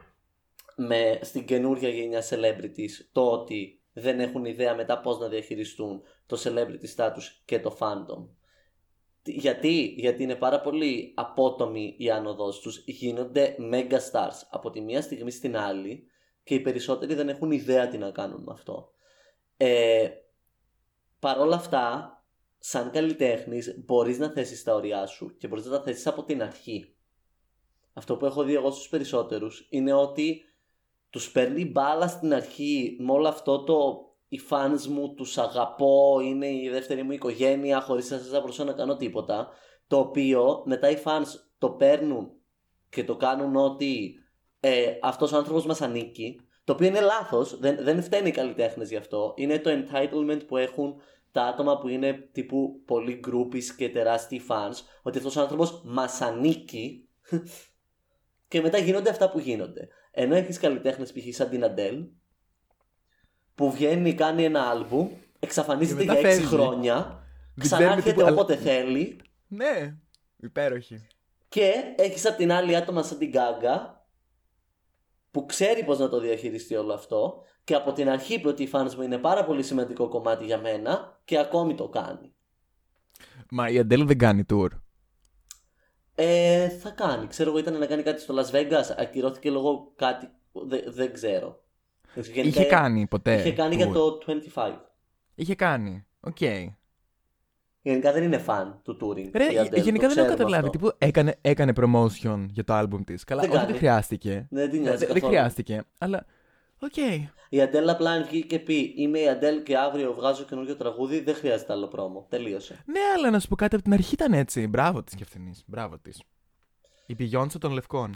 Με 0.76 1.18
στην 1.22 1.44
καινούργια 1.44 1.88
γενιά 1.88 2.22
celebrities 2.30 3.04
το 3.12 3.30
ότι 3.30 3.80
δεν 3.92 4.20
έχουν 4.20 4.44
ιδέα 4.44 4.74
μετά 4.74 5.00
πώς 5.00 5.18
να 5.18 5.28
διαχειριστούν 5.28 6.02
το 6.26 6.40
celebrity 6.44 6.96
status 6.96 7.22
και 7.44 7.60
το 7.60 7.76
fandom. 7.80 8.26
Τι- 9.24 9.32
Γιατί, 9.32 9.94
γιατί 9.98 10.22
είναι 10.22 10.34
πάρα 10.34 10.60
πολύ 10.60 11.12
απότομη 11.16 11.94
η 11.98 12.10
άνοδός 12.10 12.60
τους, 12.60 12.82
γίνονται 12.86 13.56
mega 13.72 13.98
stars 14.12 14.42
από 14.50 14.70
τη 14.70 14.80
μία 14.80 15.02
στιγμή 15.02 15.30
στην 15.30 15.56
άλλη 15.56 16.06
και 16.42 16.54
οι 16.54 16.60
περισσότεροι 16.60 17.14
δεν 17.14 17.28
έχουν 17.28 17.50
ιδέα 17.50 17.88
τι 17.88 17.98
να 17.98 18.10
κάνουν 18.10 18.42
με 18.42 18.52
αυτό. 18.52 18.90
Ε, 19.56 20.08
Παρ' 21.18 21.38
όλα 21.38 21.54
αυτά, 21.56 22.10
σαν 22.58 22.90
καλλιτέχνης 22.90 23.82
μπορείς 23.84 24.18
να 24.18 24.30
θέσεις 24.30 24.62
τα 24.62 24.74
ωριά 24.74 25.06
σου 25.06 25.36
και 25.36 25.48
μπορείς 25.48 25.64
να 25.64 25.70
τα 25.70 25.82
θέσεις 25.82 26.06
από 26.06 26.24
την 26.24 26.42
αρχή. 26.42 26.94
Αυτό 27.92 28.16
που 28.16 28.26
έχω 28.26 28.42
δει 28.42 28.54
εγώ 28.54 28.70
στους 28.70 28.88
περισσότερους 28.88 29.66
είναι 29.70 29.92
ότι 29.92 30.42
τους 31.10 31.30
παίρνει 31.30 31.64
μπάλα 31.64 32.08
στην 32.08 32.34
αρχή 32.34 32.96
με 33.00 33.12
όλο 33.12 33.28
αυτό 33.28 33.64
το 33.64 34.08
οι 34.34 34.40
fans 34.50 34.86
μου 34.86 35.14
τους 35.14 35.38
αγαπώ, 35.38 36.20
είναι 36.20 36.46
η 36.46 36.68
δεύτερη 36.68 37.02
μου 37.02 37.12
οικογένεια, 37.12 37.80
χωρίς 37.80 38.10
εσάς 38.10 38.28
δεν 38.28 38.40
μπορούσα 38.40 38.64
να 38.64 38.72
κάνω 38.72 38.96
τίποτα. 38.96 39.48
Το 39.86 39.98
οποίο 39.98 40.62
μετά 40.64 40.90
οι 40.90 40.96
fans 41.04 41.26
το 41.58 41.70
παίρνουν 41.70 42.30
και 42.88 43.04
το 43.04 43.16
κάνουν 43.16 43.56
ότι 43.56 44.14
ε, 44.60 44.92
αυτός 45.02 45.32
ο 45.32 45.36
άνθρωπος 45.36 45.66
μας 45.66 45.80
ανήκει. 45.80 46.40
Το 46.64 46.72
οποίο 46.72 46.86
είναι 46.86 47.00
λάθος, 47.00 47.58
δεν, 47.58 47.76
δεν 47.80 48.02
φταίνει 48.02 48.28
οι 48.28 48.32
καλλιτέχνες 48.32 48.90
γι' 48.90 48.96
αυτό. 48.96 49.32
Είναι 49.36 49.58
το 49.58 49.70
entitlement 49.70 50.46
που 50.46 50.56
έχουν 50.56 50.94
τα 51.32 51.42
άτομα 51.42 51.78
που 51.78 51.88
είναι 51.88 52.28
τύπου 52.32 52.82
πολύ 52.84 53.20
groupies 53.26 53.64
και 53.76 53.88
τεράστιοι 53.88 54.42
fans, 54.48 54.74
ότι 55.02 55.18
αυτός 55.18 55.36
ο 55.36 55.40
άνθρωπος 55.40 55.82
μας 55.84 56.20
ανήκει 56.20 57.08
και 58.48 58.60
μετά 58.60 58.78
γίνονται 58.78 59.10
αυτά 59.10 59.30
που 59.30 59.38
γίνονται. 59.38 59.88
Ενώ 60.10 60.34
έχεις 60.34 60.58
καλλιτέχνες 60.58 61.12
π.χ. 61.12 61.34
σαν 61.34 61.48
την 61.48 61.64
Αντέλ, 61.64 62.04
που 63.54 63.70
βγαίνει, 63.72 64.14
κάνει 64.14 64.44
ένα 64.44 64.62
άλμπουμ, 64.70 65.08
εξαφανίζεται 65.40 66.00
Και 66.00 66.06
μετά 66.06 66.20
για 66.20 66.28
6 66.28 66.32
φεύγει. 66.32 66.46
χρόνια, 66.46 66.94
Δεν 66.94 67.64
ξέρουμε 67.64 67.84
ξανάρχεται 67.84 68.10
τίποτα, 68.10 68.26
αλλά- 68.26 68.36
όποτε 68.40 68.56
θέλει 68.56 69.20
Ναι, 69.46 69.94
υπέροχη. 70.36 71.06
και 71.48 71.72
έχεις 71.96 72.26
απ' 72.26 72.36
την 72.36 72.52
άλλη 72.52 72.76
άτομα 72.76 73.02
σαν 73.02 73.18
την 73.18 73.28
Γκάγκα 73.30 74.06
που 75.30 75.46
ξέρει 75.46 75.84
πώς 75.84 75.98
να 75.98 76.08
το 76.08 76.20
διαχειριστεί 76.20 76.74
όλο 76.76 76.92
αυτό 76.92 77.42
και 77.64 77.74
από 77.74 77.92
την 77.92 78.08
αρχή 78.08 78.34
είπε 78.34 78.48
ότι 78.48 78.62
οι 78.62 78.68
fans 78.72 78.94
μου 78.96 79.02
είναι 79.02 79.18
πάρα 79.18 79.44
πολύ 79.44 79.62
σημαντικό 79.62 80.08
κομμάτι 80.08 80.44
για 80.44 80.58
μένα 80.58 81.20
και 81.24 81.38
ακόμη 81.38 81.74
το 81.74 81.88
κάνει. 81.88 82.32
Μα 83.50 83.68
η 83.68 83.78
Αντέλ 83.78 84.06
δεν 84.06 84.18
κάνει 84.18 84.44
tour. 84.52 84.68
Ε, 86.14 86.68
θα 86.68 86.90
κάνει. 86.90 87.26
Ξέρω 87.26 87.50
εγώ 87.50 87.58
ήταν 87.58 87.78
να 87.78 87.86
κάνει 87.86 88.02
κάτι 88.02 88.20
στο 88.20 88.34
Las 88.38 88.50
Vegas, 88.54 88.94
ακυρώθηκε 88.98 89.50
λόγω 89.50 89.92
κάτι, 89.96 90.28
δεν, 90.52 90.80
δεν 90.86 91.12
ξέρω. 91.12 91.63
Γενικά, 92.20 92.42
Είχε 92.60 92.64
κάνει 92.64 93.06
ποτέ. 93.06 93.34
Είχε 93.40 93.52
κάνει 93.52 93.74
tour. 93.74 93.76
για 93.76 93.88
το 93.92 94.18
25. 94.54 94.72
Είχε 95.34 95.54
κάνει. 95.54 96.06
Οκ. 96.20 96.40
Γενικά 97.82 98.12
δεν 98.12 98.22
είναι 98.22 98.44
fan 98.46 98.72
του 98.82 98.96
touring. 99.00 99.30
Ρε, 99.34 99.44
η 99.44 99.56
Adele, 99.60 99.82
γενικά 99.82 99.82
το 99.82 99.84
δεν 99.84 99.94
έχω 99.94 100.06
ξέρουμε 100.08 100.28
καταλάβει. 100.28 100.56
αυτό. 100.66 100.70
Τι 100.70 100.78
που 100.78 100.92
έκανε, 100.98 101.38
έκανε 101.40 101.72
promotion 101.76 102.46
για 102.50 102.64
το 102.64 102.78
album 102.78 103.00
της. 103.04 103.24
Καλά, 103.24 103.40
Δεν 103.40 103.50
όχι 103.50 103.58
κάνει. 103.58 103.70
δεν 103.70 103.80
χρειάστηκε. 103.80 104.46
Δεν 104.50 104.70
την 104.70 104.78
Ε, 104.78 104.82
νοιάζει 104.82 104.96
Δεν 104.98 105.06
δεν 105.06 105.14
καθόλου. 105.14 105.32
χρειάστηκε. 105.32 105.82
Αλλά. 105.98 106.26
Οκ. 106.78 106.96
Η 107.48 107.60
Αντέλ 107.62 107.88
απλά 107.88 108.10
αν 108.10 108.24
βγει 108.24 108.46
και 108.46 108.58
πει 108.58 108.94
Είμαι 108.96 109.18
η 109.18 109.28
Αντέλ 109.28 109.62
και 109.62 109.76
αύριο 109.78 110.12
βγάζω 110.14 110.44
καινούργιο 110.44 110.76
τραγούδι, 110.76 111.20
δεν 111.20 111.34
χρειάζεται 111.34 111.72
άλλο 111.72 111.88
promo. 111.88 112.26
Τελείωσε. 112.28 112.82
Ναι, 112.86 113.00
αλλά 113.16 113.30
να 113.30 113.38
σου 113.40 113.48
πω 113.48 113.56
κάτι 113.56 113.74
από 113.74 113.84
την 113.84 113.92
αρχή 113.92 114.14
ήταν 114.14 114.32
έτσι. 114.32 114.66
Μπράβο 114.66 115.02
της 115.02 115.14
κι 115.14 115.22
αυτήν. 115.22 115.54
Μπράβο 115.66 115.98
της. 115.98 116.22
Η 117.06 117.16
Beyoncé 117.18 117.58
των 117.60 117.72
Λευκών. 117.72 118.14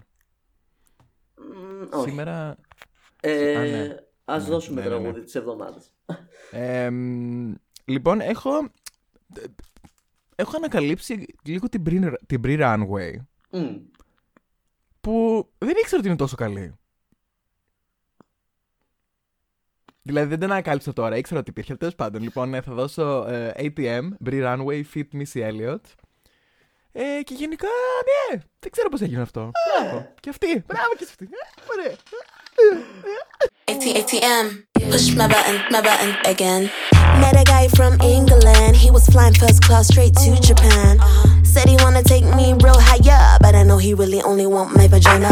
Μμ, 1.37 1.99
όχι. 1.99 2.09
Σήμερα. 2.09 2.57
Ε, 3.21 3.57
Α, 3.57 3.61
ναι. 3.65 3.97
Ας 4.25 4.43
Ναι, 4.43 4.49
δώσουμε 4.51 4.83
ναι, 4.83 4.89
ναι, 4.89 4.95
ναι. 4.95 5.01
τραγούδι 5.01 5.25
της 5.25 5.35
εβδομάδας. 5.35 5.93
Ε, 6.51 6.91
μ, 6.91 7.55
λοιπόν, 7.85 8.21
έχω. 8.21 8.51
Έχω 10.37 10.57
ανακαλύψει 10.57 11.27
λίγο 11.45 11.69
την 11.69 11.83
Brie, 11.87 12.13
την 12.27 12.41
Brie 12.45 12.61
Runway 12.61 13.13
Μμ. 13.51 13.77
που 15.01 15.49
δεν 15.59 15.75
ήξερα 15.79 15.99
ότι 15.99 16.07
είναι 16.09 16.17
τόσο 16.17 16.37
καλή. 16.37 16.73
Δηλαδή 20.03 20.29
δεν 20.29 20.39
την 20.39 20.51
ανακάλυψα 20.51 20.93
τώρα, 20.93 21.17
ήξερα 21.17 21.41
ότι 21.41 21.51
υπήρχε. 21.51 21.77
Τέλος 21.77 21.95
πάντων, 21.95 22.23
λοιπόν, 22.23 22.55
ε, 22.55 22.61
θα 22.61 22.73
δώσω 22.73 23.27
ε, 23.29 23.53
ATM, 23.57 24.09
Brie 24.25 24.43
Runway, 24.45 24.83
Fit 24.95 25.05
Missy 25.13 25.51
Elliott. 25.51 25.81
Ε, 26.93 27.23
και 27.23 27.35
γενικά, 27.35 27.69
ναι, 28.31 28.41
δεν 28.59 28.71
ξέρω 28.71 28.89
πώς 28.89 29.01
έγινε 29.01 29.21
αυτό. 29.23 29.51
Μπράβο. 29.81 30.15
Και 30.21 30.29
αυτή, 30.31 30.47
μπράβο 30.67 30.95
και 30.99 31.05
σε 31.05 31.11
αυτή. 31.11 31.25
Ε, 31.25 31.63
Ωραία. 31.79 31.97
AT 32.59 33.83
ATM, 33.83 34.65
push 34.91 35.15
my 35.15 35.29
button, 35.29 35.63
my 35.71 35.81
button 35.81 36.17
again. 36.27 36.69
Met 37.21 37.41
a 37.41 37.45
guy 37.45 37.69
from 37.69 38.01
England, 38.01 38.75
he 38.75 38.91
was 38.91 39.07
flying 39.07 39.35
first 39.35 39.63
class 39.63 39.87
straight 39.87 40.15
to 40.17 40.35
Japan. 40.41 40.99
Said 41.45 41.69
he 41.69 41.77
wanna 41.77 42.03
take 42.03 42.25
me 42.25 42.55
real 42.55 42.75
higher, 42.77 43.39
but 43.41 43.55
I 43.55 43.63
know 43.63 43.79
he 43.79 43.95
really 43.95 44.21
only 44.23 44.47
want 44.47 44.75
my 44.75 44.89
vagina. 44.89 45.31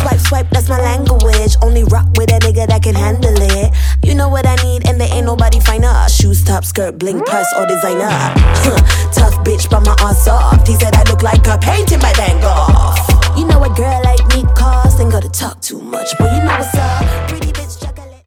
Swipe, 0.00 0.20
swipe, 0.20 0.50
that's 0.50 0.70
my 0.70 0.80
language. 0.80 1.56
Only 1.60 1.84
rock 1.84 2.06
with 2.16 2.32
a 2.32 2.38
nigga 2.38 2.66
that 2.68 2.82
can 2.82 2.94
handle 2.94 3.36
it. 3.36 3.74
You 4.02 4.14
know 4.14 4.30
what 4.30 4.46
I 4.46 4.56
need, 4.64 4.88
and 4.88 4.98
there 4.98 5.12
ain't 5.12 5.26
nobody 5.26 5.60
finer. 5.60 6.08
Shoes, 6.08 6.42
top, 6.42 6.64
skirt, 6.64 6.98
bling, 6.98 7.20
purse, 7.20 7.52
or 7.58 7.66
designer. 7.66 8.08
Tough 9.12 9.36
bitch, 9.44 9.68
but 9.68 9.84
my 9.84 9.94
ass 10.00 10.24
soft. 10.24 10.66
He 10.68 10.74
said 10.76 10.94
I 10.94 11.02
look 11.04 11.22
like 11.22 11.46
a 11.48 11.58
painting 11.58 12.00
by 12.00 12.14
Van 12.14 12.40
Gogh. 12.40 13.21
You 13.38 13.44
know 13.48 13.62
a 13.64 13.70
girl 13.80 14.00
like 14.08 14.24
me 14.32 14.40
costs, 14.60 15.00
ain't 15.00 15.12
gotta 15.16 15.32
talk 15.42 15.56
too 15.68 15.80
much, 15.94 16.10
but 16.18 16.28
you 16.34 16.40
know 16.44 16.56
what's 16.60 16.74
up. 16.74 17.28
Pretty 17.28 17.50
bitch, 17.58 17.74
chocolate. 17.82 18.26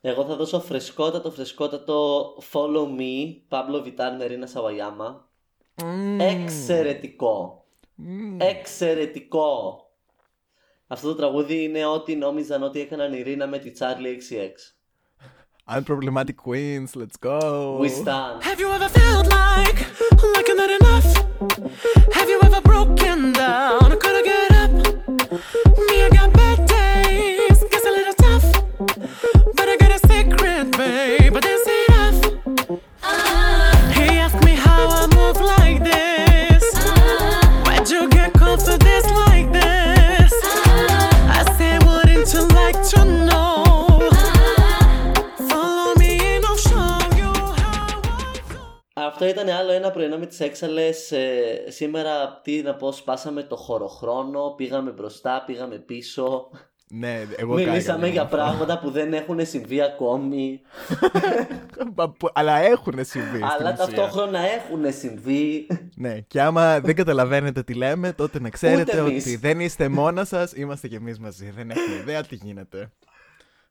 Εγώ 0.00 0.24
θα 0.24 0.36
δώσω 0.36 0.60
φρεσκότατο, 0.60 1.30
φρεσκότατο 1.30 2.28
Follow 2.52 2.86
Me, 2.98 3.36
Pablo 3.48 3.84
Vitar, 3.84 4.14
Μερίνα 4.18 4.46
Σαβαγιάμα. 4.46 5.28
Εξαιρετικό. 6.18 7.64
Εξαιρετικό. 8.38 9.78
Αυτό 10.86 11.08
το 11.08 11.14
τραγούδι 11.14 11.62
είναι 11.62 11.86
ό,τι 11.86 12.16
νόμιζαν 12.16 12.62
ότι 12.62 12.80
έκαναν 12.80 13.12
η 13.12 13.22
Ρίνα 13.22 13.46
με 13.46 13.58
τη 13.58 13.72
Charlie 13.78 14.16
XCX. 14.16 14.52
Unproblematic 15.66 16.36
Queens, 16.36 16.94
let's 16.94 17.16
go. 17.16 17.78
We 17.78 17.88
stand. 17.88 18.42
Have 18.44 18.60
you 18.60 18.70
ever 18.70 18.86
felt 18.90 19.26
like 19.28 19.78
like 20.34 20.46
you're 20.46 20.56
not 20.56 20.68
enough? 20.68 21.06
Have 22.12 22.28
you 22.28 22.38
ever 22.42 22.60
broken 22.60 23.32
down? 23.32 23.98
Couldn't 23.98 24.24
get 24.24 24.52
up? 24.52 24.70
Me, 24.70 26.04
I 26.04 26.10
got 26.12 26.32
bad 26.34 26.43
Αυτό 49.24 49.40
ήταν 49.40 49.56
άλλο 49.56 49.72
ένα 49.72 49.90
πρωινό 49.90 50.18
με 50.18 50.26
τις 50.26 50.40
έξαλες. 50.40 51.12
Ε, 51.12 51.64
σήμερα, 51.68 52.40
τι 52.42 52.62
να 52.62 52.74
πω, 52.74 52.92
σπάσαμε 52.92 53.42
το 53.42 53.56
χωροχρόνο, 53.56 54.54
πήγαμε 54.56 54.90
μπροστά, 54.90 55.42
πήγαμε 55.46 55.76
πίσω. 55.76 56.48
Ναι, 56.90 57.22
εγώ 57.36 57.54
Μιλήσαμε 57.54 57.98
κάηκα 58.00 58.06
για 58.12 58.22
λίγο. 58.22 58.36
πράγματα 58.36 58.78
που 58.78 58.90
δεν 58.90 59.12
έχουν 59.12 59.46
συμβεί 59.46 59.82
ακόμη, 59.82 60.60
Μα 61.96 62.10
που- 62.10 62.28
Αλλά 62.32 62.58
έχουν 62.58 62.92
συμβεί. 63.04 63.28
στην 63.36 63.44
αλλά 63.44 63.72
ουσία. 63.72 63.76
ταυτόχρονα 63.84 64.38
έχουν 64.38 64.92
συμβεί. 64.92 65.66
Ναι, 65.96 66.20
και 66.20 66.40
άμα 66.40 66.80
δεν 66.80 66.94
καταλαβαίνετε 66.94 67.62
τι 67.62 67.74
λέμε, 67.74 68.12
τότε 68.12 68.40
να 68.40 68.50
ξέρετε 68.50 69.00
Ούτε 69.00 69.10
εμείς. 69.10 69.24
ότι 69.26 69.36
δεν 69.36 69.60
είστε 69.60 69.88
μόνα 69.88 70.24
σας, 70.24 70.52
είμαστε 70.52 70.88
κι 70.88 70.94
εμείς 70.94 71.18
μαζί. 71.18 71.50
Δεν 71.50 71.70
έχουμε 71.70 71.96
ιδέα 71.96 72.22
τι 72.22 72.34
γίνεται. 72.34 72.90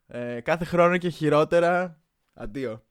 Ε, 0.06 0.40
κάθε 0.40 0.64
χρόνο 0.64 0.96
και 0.96 1.08
χειρότερα. 1.08 1.98
Αντίο. 2.34 2.82